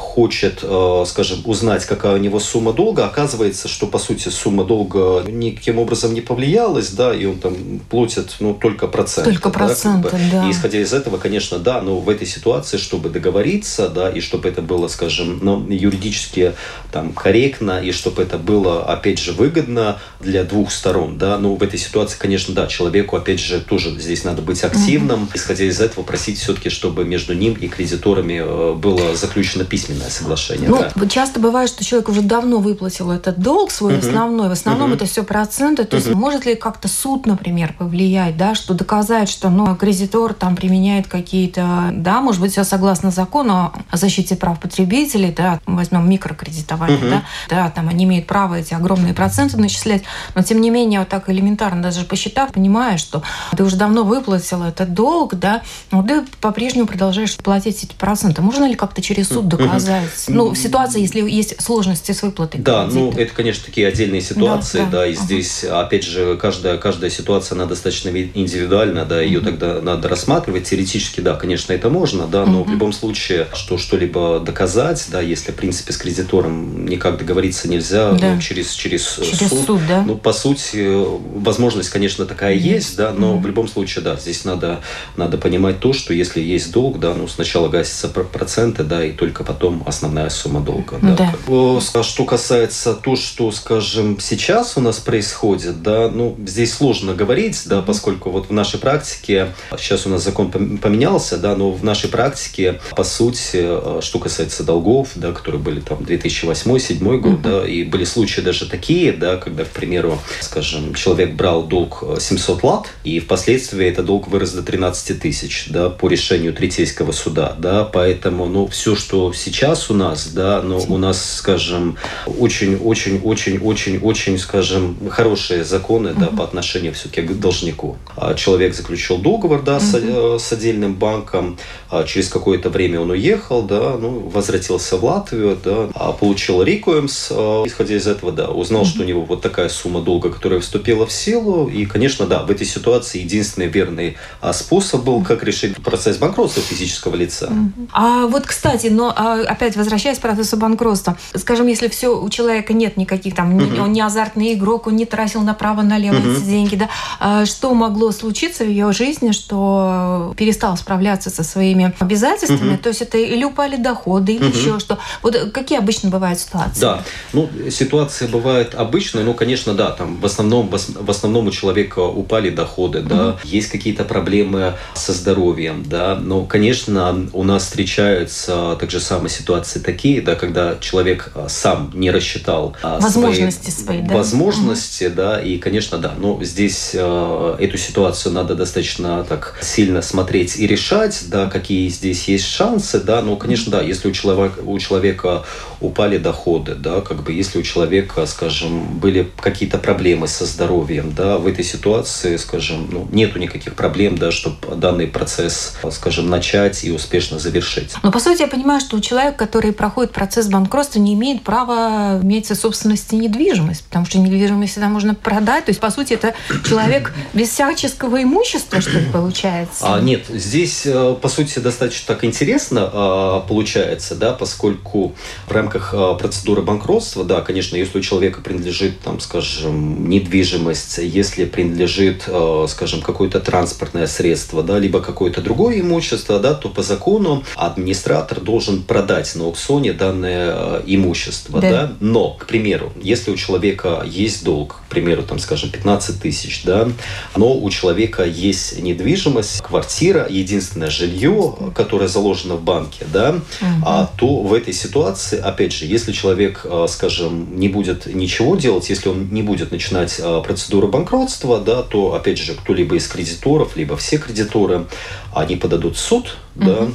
хочет, 0.00 0.60
э, 0.62 1.04
скажем, 1.06 1.42
узнать, 1.44 1.84
какая 1.84 2.14
у 2.14 2.16
него 2.16 2.40
сумма 2.40 2.72
долга, 2.72 3.04
оказывается, 3.04 3.68
что, 3.68 3.86
по 3.86 3.98
сути, 3.98 4.28
сумма 4.30 4.64
долга 4.64 5.22
никаким 5.28 5.78
образом 5.78 6.14
не 6.14 6.20
повлиялась, 6.20 6.90
да, 6.90 7.14
и 7.14 7.26
он 7.26 7.38
там 7.38 7.54
платит, 7.88 8.36
ну, 8.40 8.54
только 8.54 8.88
проценты. 8.88 9.30
Только 9.30 9.50
проценты, 9.50 10.04
да, 10.04 10.10
как 10.10 10.20
бы. 10.20 10.26
да. 10.32 10.48
И 10.48 10.50
исходя 10.50 10.80
из 10.80 10.92
этого, 10.92 11.18
конечно, 11.18 11.58
да, 11.58 11.80
но 11.82 12.00
в 12.00 12.08
этой 12.08 12.26
ситуации, 12.26 12.78
чтобы 12.78 13.10
договориться, 13.10 13.88
да, 13.88 14.10
и 14.10 14.20
чтобы 14.20 14.48
это 14.48 14.62
было, 14.62 14.88
скажем, 14.88 15.38
ну, 15.42 15.64
юридически 15.68 16.54
там 16.90 17.12
корректно, 17.12 17.80
и 17.80 17.92
чтобы 17.92 18.22
это 18.22 18.38
было, 18.38 18.84
опять 18.84 19.18
же, 19.18 19.32
выгодно 19.32 20.00
для 20.18 20.44
двух 20.44 20.72
сторон, 20.72 21.18
да, 21.18 21.38
ну, 21.38 21.54
в 21.54 21.62
этой 21.62 21.78
ситуации, 21.78 22.18
конечно, 22.18 22.54
да, 22.54 22.66
человеку, 22.66 23.16
опять 23.16 23.40
же, 23.40 23.60
тоже 23.60 23.90
здесь 24.00 24.24
надо 24.24 24.42
быть 24.42 24.64
активным, 24.64 25.24
угу. 25.24 25.30
исходя 25.34 25.64
из 25.64 25.80
этого, 25.80 26.04
просить 26.04 26.38
все-таки, 26.38 26.70
чтобы 26.70 27.04
между 27.04 27.34
ним 27.34 27.54
и 27.54 27.68
кредиторами 27.68 28.40
э, 28.42 28.74
было 28.74 29.14
заключено 29.14 29.64
письменное 29.90 30.10
соглашение. 30.10 30.68
Ну, 30.68 30.84
да. 30.94 31.08
часто 31.08 31.40
бывает, 31.40 31.68
что 31.68 31.84
человек 31.84 32.08
уже 32.08 32.22
давно 32.22 32.58
выплатил 32.58 33.10
этот 33.10 33.38
долг 33.38 33.70
свой 33.70 33.94
угу. 33.94 34.06
основной. 34.06 34.48
В 34.48 34.52
основном 34.52 34.90
угу. 34.90 34.96
это 34.96 35.06
все 35.06 35.22
проценты. 35.22 35.84
То 35.84 35.96
угу. 35.96 36.04
есть 36.04 36.16
может 36.16 36.46
ли 36.46 36.54
как-то 36.54 36.88
суд, 36.88 37.26
например, 37.26 37.74
повлиять, 37.78 38.36
да, 38.36 38.54
что 38.54 38.74
доказать, 38.74 39.28
что 39.28 39.50
ну, 39.50 39.74
кредитор 39.76 40.34
там 40.34 40.56
применяет 40.56 41.08
какие-то, 41.08 41.90
да, 41.92 42.20
может 42.20 42.40
быть, 42.40 42.52
все 42.52 42.64
согласно 42.64 43.10
закону 43.10 43.72
о 43.90 43.96
защите 43.96 44.36
прав 44.36 44.60
потребителей, 44.60 45.32
да, 45.32 45.60
возьмем 45.66 46.08
микрокредитование, 46.08 46.98
угу. 46.98 47.08
да, 47.08 47.22
да, 47.48 47.70
там 47.70 47.88
они 47.88 48.04
имеют 48.04 48.26
право 48.26 48.54
эти 48.54 48.74
огромные 48.74 49.14
проценты 49.14 49.56
начислять, 49.56 50.02
но 50.34 50.42
тем 50.42 50.60
не 50.60 50.70
менее 50.70 51.00
вот 51.00 51.08
так 51.08 51.28
элементарно, 51.28 51.82
даже 51.82 52.04
посчитав, 52.04 52.52
понимаешь, 52.52 53.00
что 53.00 53.22
ты 53.56 53.64
уже 53.64 53.76
давно 53.76 54.04
выплатил 54.04 54.62
этот 54.62 54.94
долг, 54.94 55.34
да, 55.34 55.62
но 55.90 56.02
ты 56.02 56.22
по-прежнему 56.40 56.86
продолжаешь 56.86 57.36
платить 57.36 57.84
эти 57.84 57.94
проценты. 57.94 58.42
Можно 58.42 58.66
ли 58.66 58.74
как-то 58.74 59.02
через 59.02 59.28
суд 59.28 59.48
доказать? 59.48 59.79
Доказать? 59.86 60.24
Ну, 60.28 60.50
в 60.50 60.56
ситуации, 60.56 61.00
если 61.00 61.28
есть 61.28 61.60
сложности 61.60 62.12
с 62.12 62.22
выплатой 62.22 62.60
Да, 62.60 62.84
кредита. 62.84 63.00
ну, 63.00 63.12
это, 63.12 63.34
конечно, 63.34 63.64
такие 63.64 63.86
отдельные 63.86 64.20
ситуации, 64.20 64.78
да, 64.78 64.84
да, 64.84 64.90
да 64.90 65.06
и 65.06 65.14
ага. 65.14 65.22
здесь, 65.22 65.64
опять 65.64 66.04
же, 66.04 66.36
каждая, 66.36 66.78
каждая 66.78 67.10
ситуация, 67.10 67.56
она 67.56 67.66
достаточно 67.66 68.08
индивидуальна, 68.08 69.04
да, 69.04 69.20
ее 69.20 69.38
угу. 69.38 69.46
тогда 69.46 69.80
надо 69.80 70.08
рассматривать. 70.08 70.64
Теоретически, 70.64 71.20
да, 71.20 71.34
конечно, 71.34 71.72
это 71.72 71.90
можно, 71.90 72.26
да, 72.26 72.44
но 72.46 72.60
угу. 72.60 72.70
в 72.70 72.72
любом 72.72 72.92
случае, 72.92 73.48
что 73.54 73.78
что-либо 73.78 74.40
доказать, 74.40 75.06
да, 75.10 75.20
если, 75.20 75.52
в 75.52 75.56
принципе, 75.56 75.92
с 75.92 75.96
кредитором 75.96 76.86
никак 76.86 77.18
договориться 77.18 77.68
нельзя, 77.68 78.12
да. 78.12 78.34
ну, 78.34 78.40
через, 78.40 78.72
через, 78.72 79.18
через 79.22 79.48
суд, 79.48 79.66
суд, 79.66 79.80
да? 79.88 80.02
ну, 80.02 80.16
по 80.16 80.32
сути, 80.32 81.04
возможность, 81.38 81.90
конечно, 81.90 82.26
такая 82.26 82.56
угу. 82.56 82.64
есть, 82.64 82.96
да, 82.96 83.12
но 83.12 83.34
угу. 83.34 83.40
в 83.40 83.46
любом 83.46 83.68
случае, 83.68 84.04
да, 84.04 84.16
здесь 84.16 84.44
надо, 84.44 84.80
надо 85.16 85.38
понимать 85.38 85.80
то, 85.80 85.92
что 85.92 86.12
если 86.12 86.40
есть 86.40 86.72
долг, 86.72 86.98
да, 86.98 87.14
ну, 87.14 87.28
сначала 87.28 87.68
гасятся 87.68 88.08
проценты, 88.08 88.84
да, 88.84 89.04
и 89.04 89.12
только 89.12 89.44
потом 89.44 89.69
основная 89.86 90.30
сумма 90.30 90.60
долга. 90.60 90.98
Да. 91.02 91.34
Да. 91.46 92.02
Что 92.02 92.24
касается 92.24 92.94
то, 92.94 93.16
что, 93.16 93.50
скажем, 93.52 94.18
сейчас 94.20 94.76
у 94.76 94.80
нас 94.80 94.98
происходит, 94.98 95.82
да, 95.82 96.08
ну, 96.08 96.36
здесь 96.46 96.74
сложно 96.74 97.14
говорить, 97.14 97.62
да, 97.66 97.82
поскольку 97.82 98.30
вот 98.30 98.48
в 98.48 98.52
нашей 98.52 98.78
практике, 98.78 99.52
сейчас 99.78 100.06
у 100.06 100.08
нас 100.10 100.22
закон 100.24 100.50
поменялся, 100.50 101.36
да, 101.36 101.56
но 101.56 101.70
в 101.70 101.84
нашей 101.84 102.08
практике, 102.08 102.80
по 102.96 103.04
сути, 103.04 103.60
э, 103.62 104.00
что 104.02 104.18
касается 104.18 104.64
долгов, 104.64 105.10
да, 105.14 105.32
которые 105.32 105.60
были 105.60 105.80
там 105.80 105.98
2008-2007 105.98 107.18
год, 107.18 107.32
угу. 107.32 107.40
да, 107.42 107.66
и 107.66 107.84
были 107.84 108.04
случаи 108.04 108.40
даже 108.40 108.66
такие, 108.66 109.12
да, 109.12 109.36
когда, 109.36 109.64
к 109.64 109.70
примеру, 109.70 110.18
скажем, 110.40 110.94
человек 110.94 111.34
брал 111.34 111.64
долг 111.64 112.04
700 112.18 112.62
лат, 112.62 112.86
и 113.04 113.20
впоследствии 113.20 113.86
этот 113.86 114.06
долг 114.06 114.28
вырос 114.28 114.52
до 114.52 114.62
13 114.62 115.20
тысяч, 115.20 115.66
да, 115.68 115.90
по 115.90 116.08
решению 116.08 116.52
третейского 116.52 117.12
суда, 117.12 117.54
да, 117.58 117.84
поэтому, 117.84 118.46
ну, 118.46 118.66
все, 118.66 118.96
что 118.96 119.32
сейчас 119.32 119.49
сейчас 119.50 119.90
у 119.90 119.94
нас, 119.94 120.28
да, 120.28 120.62
но 120.62 120.78
у 120.78 120.96
нас, 120.96 121.36
скажем, 121.36 121.96
очень-очень-очень-очень-очень, 122.38 124.38
скажем, 124.38 124.96
хорошие 125.10 125.64
законы, 125.64 126.14
да, 126.16 126.26
по 126.26 126.44
отношению 126.44 126.94
все-таки 126.94 127.22
к 127.22 127.40
должнику. 127.40 127.96
А 128.16 128.34
человек 128.34 128.74
заключил 128.74 129.18
договор, 129.18 129.62
да, 129.62 129.80
с, 129.80 129.94
э, 129.94 130.38
с 130.38 130.52
отдельным 130.52 130.94
банком, 130.94 131.58
а 131.90 132.04
через 132.04 132.28
какое-то 132.28 132.70
время 132.70 133.00
он 133.00 133.10
уехал, 133.10 133.62
да, 133.62 133.96
ну, 133.98 134.20
возвратился 134.20 134.96
в 134.96 135.04
Латвию, 135.04 135.58
да, 135.62 135.88
а 135.94 136.12
получил 136.12 136.62
рекуэмс, 136.62 137.28
э, 137.30 137.34
исходя 137.66 137.96
из 137.96 138.06
этого, 138.06 138.30
да, 138.30 138.50
узнал, 138.50 138.84
что 138.84 139.02
у 139.02 139.04
него 139.04 139.22
вот 139.22 139.42
такая 139.42 139.68
сумма 139.68 140.00
долга, 140.00 140.30
которая 140.30 140.60
вступила 140.60 141.06
в 141.06 141.12
силу, 141.12 141.68
и, 141.68 141.86
конечно, 141.86 142.26
да, 142.26 142.44
в 142.44 142.50
этой 142.50 142.66
ситуации 142.66 143.18
единственный 143.18 143.66
верный 143.66 144.16
а, 144.40 144.52
способ 144.52 145.02
был, 145.02 145.24
как 145.24 145.42
решить 145.42 145.76
процесс 145.82 146.18
банкротства 146.18 146.62
физического 146.62 147.16
лица. 147.16 147.52
А 147.92 148.26
вот, 148.26 148.46
кстати, 148.46 148.86
но 148.86 149.12
опять 149.46 149.76
возвращаясь 149.76 150.18
к 150.18 150.20
процессу 150.20 150.56
банкротства, 150.56 151.16
скажем, 151.34 151.66
если 151.66 151.88
все 151.88 152.08
у 152.08 152.28
человека 152.28 152.72
нет 152.72 152.96
никаких 152.96 153.34
там, 153.34 153.56
угу. 153.56 153.82
он 153.82 153.92
не 153.92 154.00
азартный 154.00 154.54
игрок, 154.54 154.86
он 154.86 154.96
не 154.96 155.06
тратил 155.06 155.42
направо-налево 155.42 156.16
угу. 156.16 156.30
эти 156.32 156.40
деньги, 156.40 156.76
да, 156.76 156.88
а 157.18 157.46
что 157.46 157.74
могло 157.74 158.12
случиться 158.12 158.64
в 158.64 158.68
ее 158.68 158.92
жизни, 158.92 159.32
что 159.32 160.34
перестал 160.36 160.76
справляться 160.76 161.30
со 161.30 161.42
своими 161.42 161.94
обязательствами, 161.98 162.74
угу. 162.74 162.82
то 162.82 162.88
есть 162.90 163.02
это 163.02 163.18
или 163.18 163.44
упали 163.44 163.76
доходы, 163.76 164.34
или 164.34 164.48
угу. 164.48 164.56
еще 164.56 164.78
что. 164.78 164.98
Вот 165.22 165.36
какие 165.52 165.78
обычно 165.78 166.10
бывают 166.10 166.38
ситуации? 166.38 166.80
Да, 166.80 167.02
ну 167.32 167.48
ситуация 167.70 168.28
бывает 168.28 168.74
обычная, 168.74 169.24
ну 169.24 169.34
конечно, 169.34 169.74
да, 169.74 169.90
там 169.90 170.20
в 170.20 170.26
основном 170.26 170.68
в 170.70 171.10
основном 171.10 171.46
у 171.48 171.50
человека 171.50 172.00
упали 172.00 172.50
доходы, 172.50 173.00
да, 173.00 173.30
угу. 173.30 173.38
есть 173.44 173.70
какие-то 173.70 174.04
проблемы 174.04 174.74
со 174.94 175.12
здоровьем, 175.12 175.84
да, 175.86 176.18
но 176.20 176.44
конечно 176.44 177.28
у 177.32 177.42
нас 177.44 177.64
встречаются 177.64 178.76
также 178.78 179.00
самые 179.00 179.29
ситуации 179.29 179.29
ситуации 179.30 179.78
такие, 179.78 180.20
да, 180.20 180.34
когда 180.34 180.76
человек 180.80 181.32
а, 181.34 181.48
сам 181.48 181.90
не 181.94 182.10
рассчитал 182.10 182.76
а, 182.82 183.00
возможности 183.00 183.70
свои, 183.70 183.84
свои 183.84 184.02
да? 184.02 184.14
возможности, 184.14 185.04
угу. 185.04 185.14
да, 185.16 185.40
и, 185.40 185.58
конечно, 185.58 185.98
да, 185.98 186.14
но 186.18 186.42
здесь 186.42 186.90
э, 186.94 187.56
эту 187.58 187.78
ситуацию 187.78 188.32
надо 188.32 188.54
достаточно 188.54 189.24
так 189.24 189.58
сильно 189.62 190.02
смотреть 190.02 190.56
и 190.58 190.66
решать, 190.66 191.24
да, 191.28 191.48
какие 191.48 191.88
здесь 191.88 192.28
есть 192.28 192.46
шансы, 192.46 193.00
да, 193.00 193.22
но, 193.22 193.36
конечно, 193.36 193.72
да, 193.72 193.82
если 193.82 194.08
у 194.08 194.12
человека, 194.12 194.60
у 194.60 194.78
человека 194.78 195.44
упали 195.80 196.18
доходы, 196.18 196.74
да, 196.74 197.00
как 197.00 197.22
бы 197.22 197.32
если 197.32 197.58
у 197.58 197.62
человека, 197.62 198.26
скажем, 198.26 198.98
были 198.98 199.30
какие-то 199.40 199.78
проблемы 199.78 200.28
со 200.28 200.44
здоровьем, 200.44 201.12
да, 201.14 201.38
в 201.38 201.46
этой 201.46 201.64
ситуации, 201.64 202.36
скажем, 202.36 202.88
ну, 202.90 203.08
нету 203.10 203.38
никаких 203.38 203.74
проблем, 203.74 204.18
да, 204.18 204.30
чтобы 204.30 204.76
данный 204.76 205.06
процесс, 205.06 205.76
скажем, 205.90 206.28
начать 206.28 206.84
и 206.84 206.90
успешно 206.90 207.38
завершить. 207.38 207.94
Но, 208.02 208.10
по 208.10 208.20
сути, 208.20 208.42
я 208.42 208.48
понимаю, 208.48 208.80
что 208.80 208.96
у 208.96 209.00
человека 209.00 209.19
который 209.36 209.72
проходит 209.72 210.12
процесс 210.12 210.48
банкротства, 210.48 210.98
не 210.98 211.14
имеет 211.14 211.42
права 211.42 212.20
иметь 212.22 212.46
собственности 212.56 213.14
недвижимость, 213.14 213.84
потому 213.84 214.06
что 214.06 214.18
недвижимость 214.18 214.72
всегда 214.72 214.88
можно 214.88 215.14
продать. 215.14 215.66
То 215.66 215.70
есть, 215.70 215.80
по 215.80 215.90
сути, 215.90 216.14
это 216.14 216.34
человек 216.66 217.12
без 217.32 217.50
всяческого 217.50 218.22
имущества, 218.22 218.80
что 218.80 218.98
ли, 218.98 219.06
получается? 219.12 219.94
А, 219.94 220.00
нет, 220.00 220.24
здесь, 220.28 220.82
э, 220.84 221.16
по 221.20 221.28
сути, 221.28 221.58
достаточно 221.58 222.14
так 222.14 222.24
интересно 222.24 222.90
а, 222.92 223.40
получается, 223.40 224.14
да, 224.14 224.32
поскольку 224.32 225.14
в 225.46 225.52
рамках 225.52 225.94
а, 225.94 226.14
процедуры 226.14 226.62
банкротства, 226.62 227.24
да, 227.24 227.40
конечно, 227.40 227.76
если 227.76 227.98
у 227.98 228.00
человека 228.00 228.40
принадлежит, 228.40 229.00
там, 229.00 229.20
скажем, 229.20 230.08
недвижимость, 230.08 230.98
если 230.98 231.44
принадлежит, 231.44 232.24
а, 232.26 232.66
скажем, 232.68 233.02
какое-то 233.02 233.40
транспортное 233.40 234.06
средство, 234.06 234.62
да, 234.62 234.78
либо 234.78 235.00
какое-то 235.00 235.40
другое 235.40 235.80
имущество, 235.80 236.38
да, 236.38 236.54
то 236.54 236.68
по 236.68 236.82
закону 236.82 237.44
администратор 237.56 238.40
должен 238.40 238.82
продать 238.82 239.09
продать 239.10 239.34
на 239.34 239.44
аукционе 239.44 239.92
данное 239.92 240.82
имущество, 240.86 241.60
да. 241.60 241.70
да, 241.70 241.92
но, 241.98 242.34
к 242.34 242.46
примеру, 242.46 242.92
если 243.02 243.32
у 243.32 243.36
человека 243.36 244.04
есть 244.06 244.44
долг, 244.44 244.82
к 244.86 244.90
примеру, 244.90 245.24
там, 245.24 245.40
скажем, 245.40 245.70
15 245.70 246.20
тысяч, 246.20 246.62
да, 246.64 246.88
но 247.34 247.58
у 247.58 247.70
человека 247.70 248.24
есть 248.24 248.80
недвижимость, 248.80 249.62
квартира, 249.62 250.28
единственное 250.30 250.90
жилье, 250.90 251.56
которое 251.74 252.06
заложено 252.06 252.54
в 252.54 252.62
банке, 252.62 253.04
да, 253.12 253.30
угу. 253.30 253.66
а, 253.84 254.10
то 254.16 254.42
в 254.42 254.54
этой 254.54 254.72
ситуации, 254.72 255.40
опять 255.40 255.72
же, 255.72 255.86
если 255.86 256.12
человек, 256.12 256.64
скажем, 256.88 257.58
не 257.58 257.68
будет 257.68 258.06
ничего 258.06 258.54
делать, 258.54 258.88
если 258.90 259.08
он 259.08 259.28
не 259.30 259.42
будет 259.42 259.72
начинать 259.72 260.20
процедуру 260.44 260.86
банкротства, 260.86 261.58
да, 261.58 261.82
то, 261.82 262.14
опять 262.14 262.38
же, 262.38 262.54
кто-либо 262.54 262.94
из 262.94 263.08
кредиторов, 263.08 263.76
либо 263.76 263.96
все 263.96 264.18
кредиторы, 264.18 264.86
они 265.34 265.56
подадут 265.56 265.96
в 265.96 266.00
суд, 266.00 266.36
угу. 266.54 266.64
да, 266.64 266.88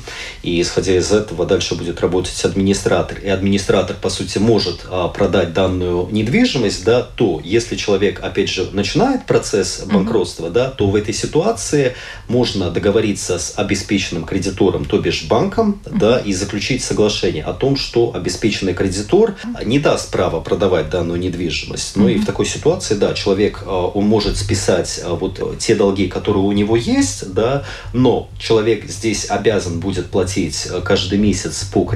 и 0.43 0.61
исходя 0.61 0.95
из 0.95 1.11
этого 1.11 1.45
дальше 1.45 1.75
будет 1.75 1.99
работать 2.05 2.45
администратор, 2.45 3.19
и 3.19 3.27
администратор, 3.27 3.95
по 3.99 4.09
сути, 4.09 4.37
может 4.37 4.85
а, 4.89 5.07
продать 5.07 5.53
данную 5.53 6.07
недвижимость, 6.11 6.85
да, 6.85 7.01
то 7.01 7.41
если 7.43 7.75
человек, 7.75 8.23
опять 8.23 8.49
же, 8.49 8.69
начинает 8.71 9.25
процесс 9.25 9.83
банкротства, 9.85 10.45
угу. 10.45 10.53
да, 10.53 10.69
то 10.69 10.87
в 10.87 10.95
этой 10.95 11.13
ситуации 11.13 11.95
можно 12.27 12.69
договориться 12.69 13.39
с 13.39 13.53
обеспеченным 13.57 14.25
кредитором, 14.25 14.85
то 14.85 14.99
бишь 14.99 15.25
банком, 15.27 15.81
угу. 15.85 15.97
да, 15.97 16.19
и 16.19 16.33
заключить 16.33 16.83
соглашение 16.83 17.43
о 17.43 17.53
том, 17.53 17.75
что 17.75 18.13
обеспеченный 18.13 18.73
кредитор 18.73 19.35
не 19.63 19.79
даст 19.79 20.11
права 20.11 20.41
продавать 20.41 20.89
данную 20.89 21.19
недвижимость. 21.19 21.95
Ну 21.95 22.03
угу. 22.03 22.11
и 22.11 22.17
в 22.17 22.25
такой 22.25 22.45
ситуации, 22.45 22.95
да, 22.95 23.13
человек, 23.13 23.63
а, 23.65 23.87
он 23.87 24.05
может 24.05 24.37
списать 24.37 25.01
а, 25.03 25.15
вот 25.15 25.57
те 25.59 25.75
долги, 25.75 26.07
которые 26.07 26.43
у 26.43 26.51
него 26.51 26.75
есть, 26.75 27.33
да, 27.33 27.63
но 27.93 28.29
человек 28.37 28.85
здесь 28.85 29.25
обязан 29.29 29.79
будет 29.79 30.07
платить 30.07 30.67
э, 30.69 30.81
каждый 30.81 31.17
месяц 31.17 31.63
по 31.63 31.83
кредиту. 31.83 31.94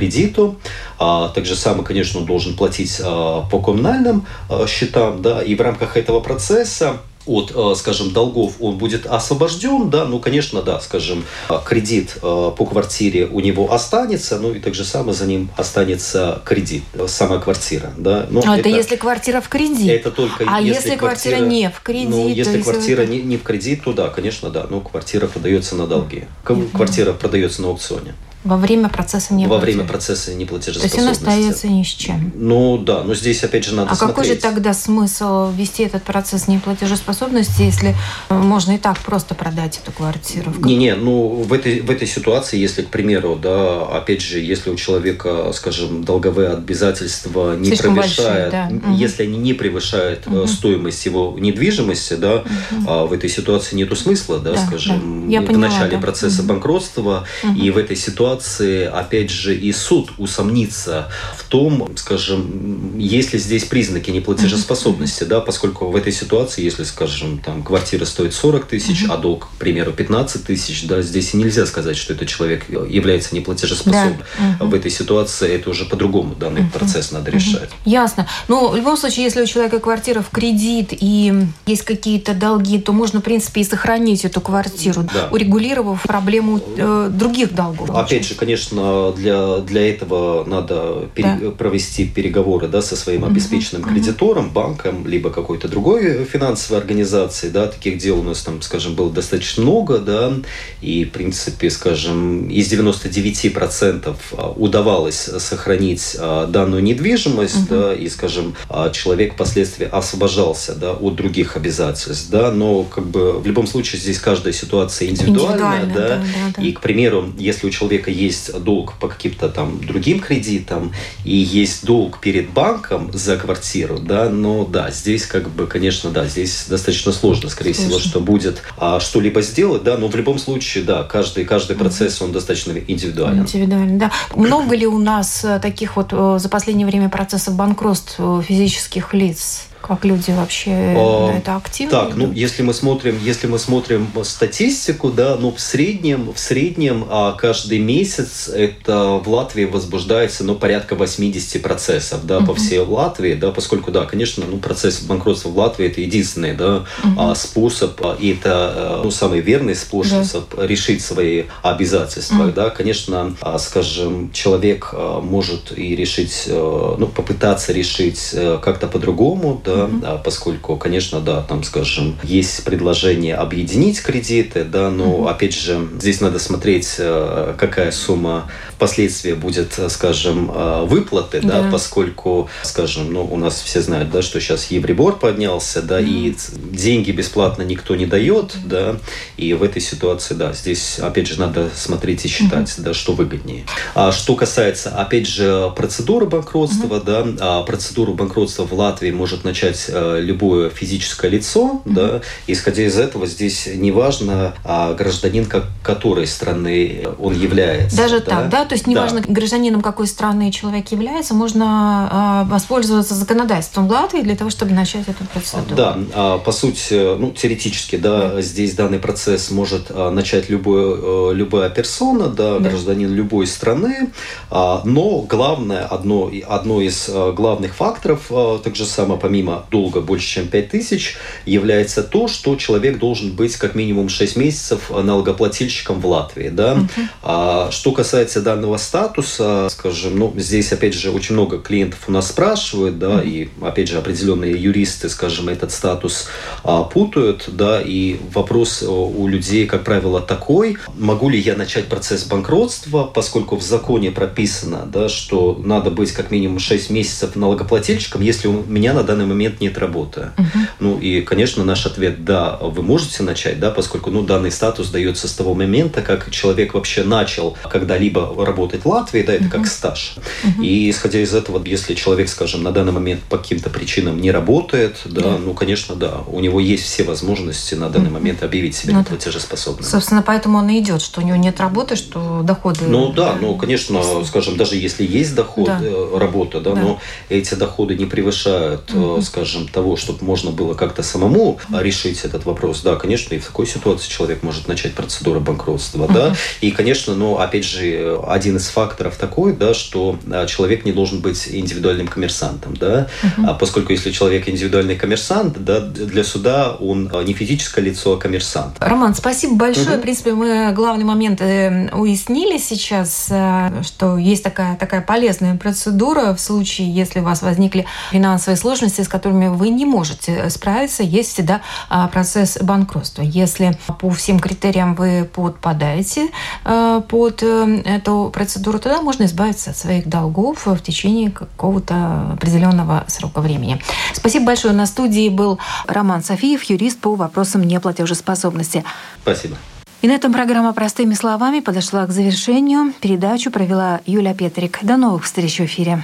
А, 0.98 1.30
так 1.30 1.46
же 1.46 1.56
самое, 1.56 1.84
конечно, 1.84 2.20
он 2.20 2.26
должен 2.26 2.56
платить 2.56 3.00
а, 3.04 3.48
по 3.50 3.60
коммунальным 3.60 4.26
а, 4.50 4.68
счетам. 4.68 5.22
Да, 5.22 5.42
и 5.42 5.56
в 5.56 5.62
рамках 5.62 5.98
этого 5.98 6.20
процесса 6.20 6.98
от, 7.26 7.52
э, 7.54 7.76
скажем, 7.76 8.12
долгов 8.12 8.54
он 8.60 8.78
будет 8.78 9.06
освобожден, 9.06 9.92
да, 9.92 10.06
ну, 10.06 10.20
конечно, 10.20 10.64
да, 10.64 10.80
скажем, 10.80 11.24
э, 11.50 11.54
кредит 11.64 12.16
по 12.22 12.66
квартире 12.66 13.28
у 13.28 13.40
него 13.40 13.72
останется, 13.72 14.40
ну, 14.40 14.54
и 14.54 14.60
так 14.60 14.74
же 14.74 14.84
самое 14.84 15.14
за 15.14 15.28
ним 15.28 15.50
останется 15.56 16.42
кредит, 16.44 16.84
сама 17.08 17.38
квартира, 17.38 17.92
да. 17.98 18.26
Но 18.32 18.40
а 18.40 18.58
это, 18.58 18.70
это 18.70 18.70
если 18.70 18.96
квартира 18.96 19.42
в 19.42 19.50
кредит? 19.50 19.92
Это 19.92 20.10
только 20.10 20.46
а 20.48 20.60
если, 20.60 20.90
если 20.90 20.98
квартира, 20.98 21.36
квартира 21.36 21.50
не 21.50 21.70
в 21.70 21.82
кредит? 21.82 22.10
Ну, 22.10 22.28
если 22.30 22.62
квартира 22.62 23.06
не, 23.06 23.22
не 23.22 23.38
в 23.38 23.44
кредит, 23.44 23.84
то 23.84 23.94
да, 23.94 24.08
конечно, 24.08 24.50
да, 24.50 24.66
но 24.68 24.82
квартира 24.82 25.28
продается 25.28 25.76
на 25.76 25.86
долги. 25.86 26.24
Квартира 26.44 27.14
продается 27.14 27.62
на 27.62 27.68
аукционе. 27.68 28.16
Во 28.46 28.56
время 28.56 28.88
процесса 28.88 29.34
не 29.34 29.48
Во 29.48 29.58
время 29.58 29.84
процесса 29.84 30.34
неплатежеспособности. 30.34 30.96
То 30.96 31.12
есть 31.12 31.24
он 31.24 31.30
остается 31.30 31.68
ни 31.68 31.84
с 31.84 31.88
чем. 31.88 32.32
Ну 32.36 32.78
да, 32.78 33.04
но 33.04 33.14
здесь 33.14 33.44
опять 33.44 33.66
же 33.66 33.76
надо 33.76 33.92
А 33.92 33.96
смотреть. 33.96 34.16
какой 34.16 34.34
же 34.34 34.40
тогда 34.40 34.74
смысл 34.74 35.52
вести 35.52 35.84
этот 35.84 36.04
процесс 36.04 36.48
неплатежеспособности, 36.48 37.64
если 37.64 37.96
э, 38.30 38.34
можно 38.34 38.72
и 38.72 38.78
так 38.78 38.98
просто 39.00 39.36
продать 39.36 39.82
эту 39.84 39.92
квартиру? 39.92 40.54
Не-не, 40.60 40.96
ну 40.96 41.44
в 41.44 41.52
этой, 41.52 41.82
в 41.82 41.92
этой 41.92 42.08
ситуации, 42.08 42.58
если, 42.58 42.84
к 42.84 42.88
примеру, 42.88 43.36
да, 43.36 43.86
опять 43.88 44.22
же, 44.22 44.40
если 44.40 44.70
у 44.70 44.76
человека, 44.78 45.52
скажем, 45.54 46.06
долговые 46.06 46.52
обязательства 46.52 47.58
не 47.58 47.68
Слишком 47.68 47.96
превышают, 47.96 48.54
большие, 48.54 48.82
да. 48.86 48.92
если 48.94 49.24
угу. 49.24 49.34
они 49.34 49.40
не 49.40 49.54
превышают 49.54 50.28
угу. 50.28 50.48
стоимость 50.48 51.06
его 51.06 51.36
недвижимости, 51.38 52.14
да, 52.14 52.36
угу. 52.38 52.46
а 52.88 53.06
в 53.06 53.12
этой 53.12 53.30
ситуации 53.30 53.76
нету 53.76 53.98
смысла, 53.98 54.40
да, 54.40 54.54
да 54.54 54.66
скажем, 54.66 55.28
да. 55.28 55.34
Я 55.34 55.42
в 55.42 55.46
поняла, 55.46 55.68
начале 55.68 55.98
да. 55.98 56.02
процесса 56.02 56.40
угу. 56.40 56.48
банкротства, 56.48 57.26
угу. 57.44 57.54
и 57.54 57.70
в 57.70 57.78
этой 57.78 57.98
ситуации 57.98 58.29
ситуации, 58.30 58.86
опять 58.86 59.30
же, 59.30 59.56
и 59.56 59.72
суд 59.72 60.12
усомнится 60.18 61.10
в 61.36 61.44
том, 61.46 61.90
скажем, 61.96 62.98
есть 62.98 63.34
ли 63.34 63.40
здесь 63.40 63.64
признаки 63.66 64.12
неплатежеспособности, 64.12 65.24
да, 65.24 65.40
поскольку 65.40 65.90
в 65.90 65.96
этой 65.96 66.12
ситуации, 66.12 66.64
если, 66.64 66.84
скажем, 66.84 67.40
там 67.40 67.64
квартира 67.64 68.06
стоит 68.06 68.34
40 68.34 68.66
тысяч, 68.66 69.06
а 69.10 69.18
долг, 69.18 69.50
к 69.56 69.58
примеру, 69.58 69.92
15 69.92 70.46
тысяч, 70.46 70.86
да, 70.88 71.02
здесь 71.02 71.34
и 71.34 71.38
нельзя 71.38 71.66
сказать, 71.66 71.98
что 71.98 72.14
этот 72.14 72.28
человек 72.28 72.66
является 72.70 73.36
неплатежеспособным. 73.36 74.24
Да. 74.60 74.66
В 74.66 74.74
этой 74.74 74.92
ситуации 74.92 75.50
это 75.50 75.70
уже 75.70 75.86
по-другому 75.86 76.36
данный 76.36 76.66
процесс 76.66 77.12
надо 77.12 77.32
решать. 77.32 77.70
Ясно. 77.86 78.28
Но 78.48 78.70
в 78.70 78.76
любом 78.76 78.98
случае, 78.98 79.26
если 79.26 79.42
у 79.42 79.46
человека 79.46 79.80
квартира 79.80 80.22
в 80.22 80.30
кредит 80.30 80.90
и 80.92 81.34
есть 81.66 81.84
какие-то 81.84 82.34
долги, 82.34 82.80
то 82.80 82.94
можно, 82.94 83.20
в 83.20 83.24
принципе, 83.24 83.62
и 83.62 83.64
сохранить 83.64 84.26
эту 84.26 84.42
квартиру, 84.42 85.04
да. 85.14 85.30
урегулировав 85.32 86.04
проблему 86.04 86.62
э, 86.78 87.10
других 87.12 87.54
долгов. 87.54 87.90
Опять 87.90 88.19
опять 88.20 88.28
же, 88.28 88.36
конечно, 88.36 89.14
для, 89.16 89.60
для 89.60 89.90
этого 89.90 90.44
надо 90.44 91.10
пере, 91.16 91.38
да. 91.42 91.52
провести 91.52 92.06
переговоры 92.06 92.68
да, 92.68 92.82
со 92.82 92.98
своим 92.98 93.24
обеспеченным 93.24 93.84
угу, 93.84 93.92
кредитором, 93.92 94.48
угу. 94.48 94.54
банком, 94.54 95.08
либо 95.08 95.30
какой-то 95.30 95.70
другой 95.70 96.26
финансовой 96.26 96.82
организацией. 96.82 97.52
Да, 97.54 97.68
таких 97.68 97.98
дел 97.98 98.20
у 98.20 98.24
нас 98.24 98.42
там, 98.42 98.62
скажем, 98.62 98.96
было 98.96 99.10
достаточно 99.10 99.64
много, 99.64 100.00
да, 100.00 100.34
и, 100.82 101.06
в 101.06 101.12
принципе, 101.12 101.70
скажем, 101.70 102.50
из 102.50 102.72
99% 102.72 104.16
а, 104.34 104.50
удавалось 104.52 105.30
сохранить 105.38 106.18
а, 106.20 106.46
данную 106.48 106.84
недвижимость, 106.84 107.64
угу. 107.64 107.68
да, 107.70 107.94
и, 107.94 108.10
скажем, 108.10 108.56
а, 108.70 108.90
человек 108.90 109.36
впоследствии 109.36 109.88
освобождался 109.90 110.76
да, 110.76 110.92
от 110.92 111.16
других 111.16 111.56
обязательств, 111.56 112.30
да, 112.30 112.52
но 112.52 112.84
как 112.84 113.06
бы 113.06 113.40
в 113.40 113.48
любом 113.48 113.66
случае 113.66 114.02
здесь 114.02 114.20
каждая 114.20 114.52
ситуация 114.52 115.08
индивидуальная, 115.08 115.86
да, 115.86 115.94
да, 115.94 116.08
да, 116.18 116.24
да. 116.58 116.62
и, 116.62 116.74
к 116.74 116.82
примеру, 116.82 117.32
если 117.38 117.66
у 117.66 117.70
человека 117.70 118.09
человека 118.10 118.24
есть 118.24 118.64
долг 118.64 118.94
по 119.00 119.08
каким-то 119.08 119.50
там 119.50 119.80
другим 119.86 120.20
кредитам 120.20 120.92
и 121.24 121.36
есть 121.36 121.86
долг 121.86 122.20
перед 122.20 122.50
банком 122.52 123.12
за 123.14 123.38
квартиру, 123.38 124.00
да, 124.00 124.30
но 124.30 124.66
да, 124.66 124.92
здесь 124.92 125.26
как 125.26 125.50
бы, 125.50 125.68
конечно, 125.68 126.10
да, 126.10 126.26
здесь 126.26 126.66
достаточно 126.70 127.12
сложно, 127.12 127.50
скорее 127.50 127.74
сложно. 127.74 127.98
всего, 127.98 128.10
что 128.10 128.20
будет 128.20 128.62
а, 128.78 129.00
что-либо 129.00 129.42
сделать, 129.42 129.84
да, 129.84 129.98
но 129.98 130.08
в 130.08 130.16
любом 130.16 130.40
случае, 130.40 130.84
да, 130.84 131.04
каждый, 131.04 131.46
каждый 131.46 131.76
процесс, 131.76 132.22
он 132.22 132.32
достаточно 132.32 132.72
индивидуален. 132.72 133.42
Индивидуально, 133.42 134.00
да. 134.00 134.12
Много 134.36 134.76
ли 134.76 134.88
у 134.88 134.98
нас 134.98 135.44
э, 135.44 135.60
таких 135.60 135.96
вот 135.96 136.10
э, 136.12 136.38
за 136.40 136.50
последнее 136.50 136.88
время 136.88 137.10
процессов 137.10 137.56
банкротств 137.56 138.16
э, 138.18 138.42
физических 138.46 139.14
лиц? 139.14 139.69
Как 139.82 140.06
люди 140.06 140.32
вообще 140.32 140.72
а, 140.72 141.32
это 141.36 141.56
активно? 141.56 141.92
Так, 141.92 142.10
ну, 142.16 142.26
идут? 142.26 142.28
ну 142.28 142.34
если 142.34 142.64
мы 142.64 142.74
смотрим, 142.74 143.18
если 143.24 143.48
мы 143.48 143.60
смотрим 143.60 144.08
статистику, 144.24 145.10
да, 145.10 145.38
ну 145.40 145.52
в 145.52 145.60
среднем, 145.60 146.34
в 146.34 146.40
среднем 146.40 147.06
а, 147.10 147.34
каждый 147.34 147.80
месяц 147.80 148.50
это 148.50 149.22
в 149.24 149.30
Латвии 149.30 149.66
возбуждается, 149.66 150.44
ну 150.44 150.56
порядка 150.56 150.96
80 150.96 151.62
процессов, 151.62 152.26
да, 152.26 152.38
uh-huh. 152.38 152.46
по 152.46 152.56
всей 152.56 152.80
Латвии, 152.80 153.34
да, 153.34 153.52
поскольку, 153.52 153.92
да, 153.92 154.06
конечно, 154.06 154.44
ну 154.50 154.58
процесс 154.58 155.02
банкротства 155.02 155.50
в 155.50 155.58
Латвии 155.58 155.88
это 155.88 156.02
единственный, 156.02 156.54
да, 156.54 156.86
uh-huh. 157.04 157.36
способ, 157.36 158.00
и 158.20 158.32
это, 158.32 159.02
ну 159.04 159.12
самый 159.12 159.40
верный 159.40 159.76
способ 159.76 160.56
да. 160.56 160.68
решить 160.68 161.02
свои 161.02 161.46
обязательства, 161.62 162.44
uh-huh. 162.44 162.54
да, 162.54 162.70
конечно, 162.70 163.36
скажем, 163.58 164.32
человек 164.34 164.94
может 165.24 165.78
и 165.78 165.96
решить, 165.96 166.46
э, 166.48 166.96
ну 166.98 167.08
попытаться 167.08 167.72
решить 167.72 168.32
э, 168.34 168.60
как-то 168.62 168.88
по-другому, 168.88 169.62
да, 169.76 169.86
угу. 169.86 170.22
поскольку, 170.24 170.76
конечно, 170.78 171.20
да, 171.20 171.42
там, 171.42 171.64
скажем, 171.64 172.18
есть 172.24 172.64
предложение 172.64 173.36
объединить 173.36 174.02
кредиты, 174.02 174.64
да, 174.64 174.90
но, 174.90 175.12
угу. 175.12 175.28
опять 175.28 175.56
же, 175.56 175.88
здесь 176.00 176.22
надо 176.22 176.40
смотреть, 176.40 176.96
э, 176.98 177.54
какая 177.58 177.92
сумма 177.92 178.50
впоследствии 178.76 179.34
будет, 179.34 179.80
скажем, 179.90 180.52
э, 180.54 180.86
выплаты, 180.86 181.42
да, 181.42 181.62
да 181.62 181.72
поскольку, 181.72 182.50
скажем, 182.64 183.14
ну, 183.14 183.26
у 183.26 183.38
нас 183.38 183.62
все 183.62 183.82
знают, 183.82 184.12
да, 184.12 184.22
что 184.22 184.40
сейчас 184.40 184.72
Евребор 184.72 185.20
поднялся, 185.20 185.82
да, 185.82 185.98
угу. 185.98 186.06
и 186.06 186.36
деньги 186.72 187.12
бесплатно 187.12 187.64
никто 187.64 187.96
не 187.96 188.06
дает, 188.06 188.56
да, 188.66 188.98
и 189.38 189.54
в 189.54 189.64
этой 189.64 189.82
ситуации, 189.82 190.34
да, 190.34 190.54
здесь, 190.54 191.00
опять 191.00 191.28
же, 191.28 191.40
надо 191.40 191.70
смотреть 191.76 192.26
и 192.26 192.28
считать, 192.28 192.74
угу. 192.78 192.84
да, 192.84 192.94
что 192.94 193.14
выгоднее. 193.14 193.66
А 193.96 194.12
что 194.12 194.36
касается, 194.36 194.90
опять 194.90 195.28
же, 195.28 195.72
процедуры 195.76 196.26
банкротства, 196.26 196.98
угу. 196.98 197.06
да, 197.06 197.26
а 197.40 197.64
процедуру 197.64 198.14
банкротства 198.14 198.66
в 198.66 198.74
Латвии 198.74 199.12
может 199.12 199.44
начать 199.44 199.59
начать 199.60 199.86
э, 199.90 200.20
любое 200.22 200.70
физическое 200.70 201.30
лицо, 201.30 201.82
mm-hmm. 201.86 201.94
да, 201.94 202.22
исходя 202.48 202.84
из 202.84 202.98
этого 202.98 203.26
здесь 203.28 203.68
неважно, 203.74 204.54
а 204.64 204.94
гражданин 204.94 205.46
как, 205.46 205.66
которой 205.84 206.28
страны 206.28 207.08
он 207.20 207.34
является. 207.34 207.98
Даже 207.98 208.20
да? 208.20 208.26
так, 208.26 208.50
да? 208.50 208.66
То 208.66 208.76
есть 208.76 208.88
неважно, 208.88 209.22
да. 209.22 209.34
гражданином 209.34 209.82
какой 209.82 210.08
страны 210.08 210.52
человек 210.52 210.92
является, 210.92 211.34
можно 211.34 212.46
э, 212.48 212.52
воспользоваться 212.52 213.16
законодательством 213.16 213.88
Латвии 213.88 214.22
для 214.22 214.36
того, 214.36 214.50
чтобы 214.50 214.72
начать 214.72 215.08
эту 215.08 215.26
процедуру. 215.26 215.76
Да, 215.76 215.98
а, 216.14 216.38
по 216.38 216.52
сути, 216.52 217.18
ну, 217.18 217.32
теоретически, 217.32 217.98
да, 217.98 218.10
mm-hmm. 218.10 218.42
здесь 218.42 218.76
данный 218.76 219.00
процесс 219.00 219.52
может 219.52 219.88
а, 219.90 220.12
начать 220.12 220.50
любой, 220.50 221.32
э, 221.32 221.34
любая 221.34 221.70
персона, 221.70 222.28
да, 222.28 222.44
mm-hmm. 222.44 222.60
гражданин 222.60 223.14
любой 223.14 223.48
страны, 223.48 224.12
а, 224.50 224.82
но 224.86 225.22
главное, 225.22 225.86
одно, 225.86 226.32
одно 226.48 226.82
из 226.82 227.10
главных 227.10 227.76
факторов, 227.76 228.32
так 228.64 228.76
же 228.76 228.86
самое, 228.86 229.20
помимо 229.20 229.49
сумма 229.50 229.66
долга 229.72 230.02
больше, 230.02 230.28
чем 230.28 230.48
5 230.48 230.70
тысяч, 230.70 231.18
является 231.46 232.04
то, 232.04 232.28
что 232.28 232.56
человек 232.56 233.00
должен 233.00 233.32
быть 233.32 233.56
как 233.56 233.76
минимум 233.76 234.10
6 234.10 234.36
месяцев 234.36 234.92
налогоплательщиком 234.92 236.00
в 236.00 236.06
Латвии. 236.06 236.50
Да? 236.50 236.74
Угу. 236.74 236.88
А, 237.24 237.72
что 237.72 237.92
касается 237.92 238.42
данного 238.42 238.78
статуса, 238.78 239.68
скажем, 239.70 240.18
ну, 240.18 240.34
здесь, 240.38 240.72
опять 240.72 240.94
же, 240.94 241.12
очень 241.12 241.36
много 241.36 241.58
клиентов 241.60 242.00
у 242.08 242.12
нас 242.12 242.28
спрашивают, 242.30 243.00
да, 243.00 243.18
угу. 243.18 243.22
и, 243.26 243.50
опять 243.62 243.90
же, 243.90 243.98
определенные 243.98 244.52
юристы, 244.52 245.10
скажем, 245.10 245.50
этот 245.50 245.72
статус 245.72 246.28
а, 246.64 246.84
путают, 246.84 247.46
да, 247.48 247.82
и 247.82 248.18
вопрос 248.34 248.84
у 248.84 249.28
людей, 249.28 249.66
как 249.66 249.84
правило, 249.84 250.22
такой, 250.22 250.78
могу 250.98 251.30
ли 251.30 251.40
я 251.40 251.56
начать 251.56 251.88
процесс 251.88 252.24
банкротства, 252.24 253.04
поскольку 253.04 253.56
в 253.56 253.64
законе 253.64 254.12
прописано, 254.12 254.88
да, 254.92 255.10
что 255.10 255.60
надо 255.64 255.90
быть 255.90 256.12
как 256.12 256.32
минимум 256.32 256.60
6 256.60 256.90
месяцев 256.90 257.36
налогоплательщиком, 257.36 258.22
если 258.22 258.48
у 258.48 258.64
меня 258.64 258.94
на 258.94 259.04
данный 259.04 259.26
момент 259.26 259.39
нет 259.40 259.78
работы. 259.78 260.32
Угу. 260.38 260.60
Ну 260.80 261.00
и, 261.00 261.22
конечно, 261.22 261.64
наш 261.64 261.86
ответ– 261.86 262.24
да, 262.26 262.58
вы 262.62 262.84
можете 262.84 263.24
начать, 263.24 263.60
да, 263.60 263.72
поскольку 263.72 264.12
ну, 264.12 264.24
данный 264.24 264.52
статус 264.52 264.90
дается 264.90 265.28
с 265.28 265.34
того 265.34 265.54
момента, 265.54 266.02
как 266.02 266.30
человек 266.32 266.74
вообще 266.74 267.04
начал 267.04 267.58
когда-либо 267.70 268.46
работать 268.46 268.84
в 268.84 268.88
Латвии, 268.88 269.22
да, 269.22 269.34
это 269.34 269.46
угу. 269.46 269.52
как 269.52 269.68
стаж. 269.68 270.16
Угу. 270.44 270.64
И 270.64 270.90
исходя 270.90 271.20
из 271.20 271.34
этого, 271.34 271.64
если 271.66 271.94
человек, 271.94 272.30
скажем, 272.30 272.64
на 272.64 272.72
данный 272.72 272.92
момент 272.92 273.22
по 273.24 273.38
каким-то 273.38 273.70
причинам 273.70 274.20
не 274.22 274.32
работает, 274.32 274.98
да, 275.06 275.22
да. 275.22 275.38
ну, 275.38 275.54
конечно, 275.54 275.96
да, 275.96 276.22
у 276.28 276.40
него 276.40 276.60
есть 276.60 276.84
все 276.84 277.04
возможности 277.04 277.76
на 277.76 277.90
данный 277.90 278.10
момент 278.10 278.44
объявить 278.44 278.76
себя 278.76 278.94
ну, 278.94 279.00
неплатежеспособным. 279.00 279.84
Собственно, 279.84 280.22
поэтому 280.22 280.58
он 280.58 280.70
и 280.70 280.80
идет, 280.80 281.02
что 281.02 281.22
у 281.22 281.24
него 281.24 281.38
нет 281.38 281.60
работы, 281.60 281.96
что 281.96 282.42
доходы... 282.44 282.86
Ну 282.88 283.12
да, 283.12 283.36
ну, 283.40 283.56
конечно, 283.56 284.02
скажем, 284.26 284.58
даже 284.58 284.76
если 284.76 285.06
есть 285.06 285.36
доход, 285.36 285.68
да. 285.68 285.80
Э, 285.82 286.18
работа, 286.18 286.60
да, 286.60 286.74
да, 286.74 286.82
но 286.82 287.02
эти 287.30 287.54
доходы 287.56 287.96
не 287.96 288.06
превышают, 288.06 288.92
угу. 288.94 289.22
Скажем, 289.30 289.68
того, 289.68 289.96
чтобы 289.96 290.26
можно 290.26 290.52
было 290.52 290.74
как-то 290.74 291.04
самому 291.04 291.60
решить 291.72 292.26
этот 292.26 292.46
вопрос, 292.46 292.82
да, 292.82 292.96
конечно, 292.96 293.36
и 293.36 293.40
в 293.40 293.46
такой 293.46 293.68
ситуации 293.68 294.10
человек 294.10 294.44
может 294.44 294.68
начать 294.68 294.94
процедуру 294.94 295.40
банкротства, 295.40 296.08
да, 296.08 296.36
и, 296.62 296.72
конечно, 296.72 297.16
ну, 297.16 297.38
опять 297.38 297.66
же, 297.66 298.20
один 298.28 298.58
из 298.58 298.68
факторов 298.68 299.16
такой, 299.18 299.54
да, 299.54 299.74
что 299.74 300.18
а, 300.32 300.46
человек 300.48 300.86
не 300.86 300.92
должен 300.92 301.22
быть 301.22 301.48
индивидуальным 301.50 302.08
коммерсантом, 302.08 302.76
да, 302.76 303.08
угу. 303.24 303.56
поскольку 303.60 303.92
если 303.92 304.12
человек 304.12 304.50
индивидуальный 304.50 304.96
коммерсант, 304.96 305.64
да, 305.64 305.80
для 305.80 306.24
суда 306.24 306.76
он 306.80 307.10
а, 307.14 307.22
не 307.24 307.34
физическое 307.34 307.82
лицо, 307.82 308.14
а 308.14 308.18
коммерсант. 308.18 308.78
Роман, 308.80 309.14
спасибо 309.14 309.56
большое. 309.56 309.98
В 309.98 310.02
принципе, 310.02 310.34
мы 310.34 310.72
главный 310.74 311.06
момент 311.06 311.42
э, 311.42 311.90
уяснили 311.94 312.58
сейчас, 312.58 313.28
э, 313.30 313.82
что 313.84 314.18
есть 314.18 314.44
такая, 314.44 314.76
такая 314.78 315.02
полезная 315.02 315.56
процедура 315.56 316.34
в 316.34 316.40
случае, 316.40 316.94
если 316.94 317.20
у 317.20 317.24
вас 317.24 317.42
возникли 317.42 317.86
финансовые 318.12 318.58
сложности, 318.58 319.02
с 319.02 319.08
которыми 319.20 319.48
вы 319.50 319.70
не 319.70 319.86
можете 319.86 320.50
справиться, 320.50 321.04
есть 321.04 321.34
всегда 321.34 321.62
а, 321.90 322.08
процесс 322.08 322.58
банкротства. 322.62 323.22
Если 323.22 323.78
по 324.00 324.10
всем 324.10 324.40
критериям 324.40 324.96
вы 324.96 325.26
подпадаете 325.26 326.30
э, 326.64 327.02
под 327.08 327.44
эту 327.44 328.32
процедуру, 328.34 328.80
тогда 328.80 329.02
можно 329.02 329.26
избавиться 329.26 329.72
от 329.72 329.78
своих 329.78 330.08
долгов 330.08 330.66
в 330.66 330.80
течение 330.80 331.32
какого-то 331.32 332.32
определенного 332.34 333.04
срока 333.08 333.42
времени. 333.42 333.82
Спасибо 334.14 334.46
большое. 334.46 334.74
На 334.74 334.86
студии 334.86 335.28
был 335.30 335.60
Роман 335.86 336.24
Софиев, 336.24 336.64
юрист 336.64 337.00
по 337.00 337.16
вопросам 337.16 337.64
неплатежеспособности. 337.64 338.84
Спасибо. 339.22 339.58
И 340.02 340.08
на 340.08 340.14
этом 340.14 340.32
программа 340.32 340.72
«Простыми 340.72 341.14
словами» 341.14 341.60
подошла 341.60 342.06
к 342.06 342.12
завершению. 342.12 342.94
Передачу 343.02 343.52
провела 343.52 344.00
Юля 344.06 344.34
Петрик. 344.34 344.80
До 344.82 344.96
новых 344.96 345.26
встреч 345.26 345.60
в 345.60 345.66
эфире. 345.66 346.04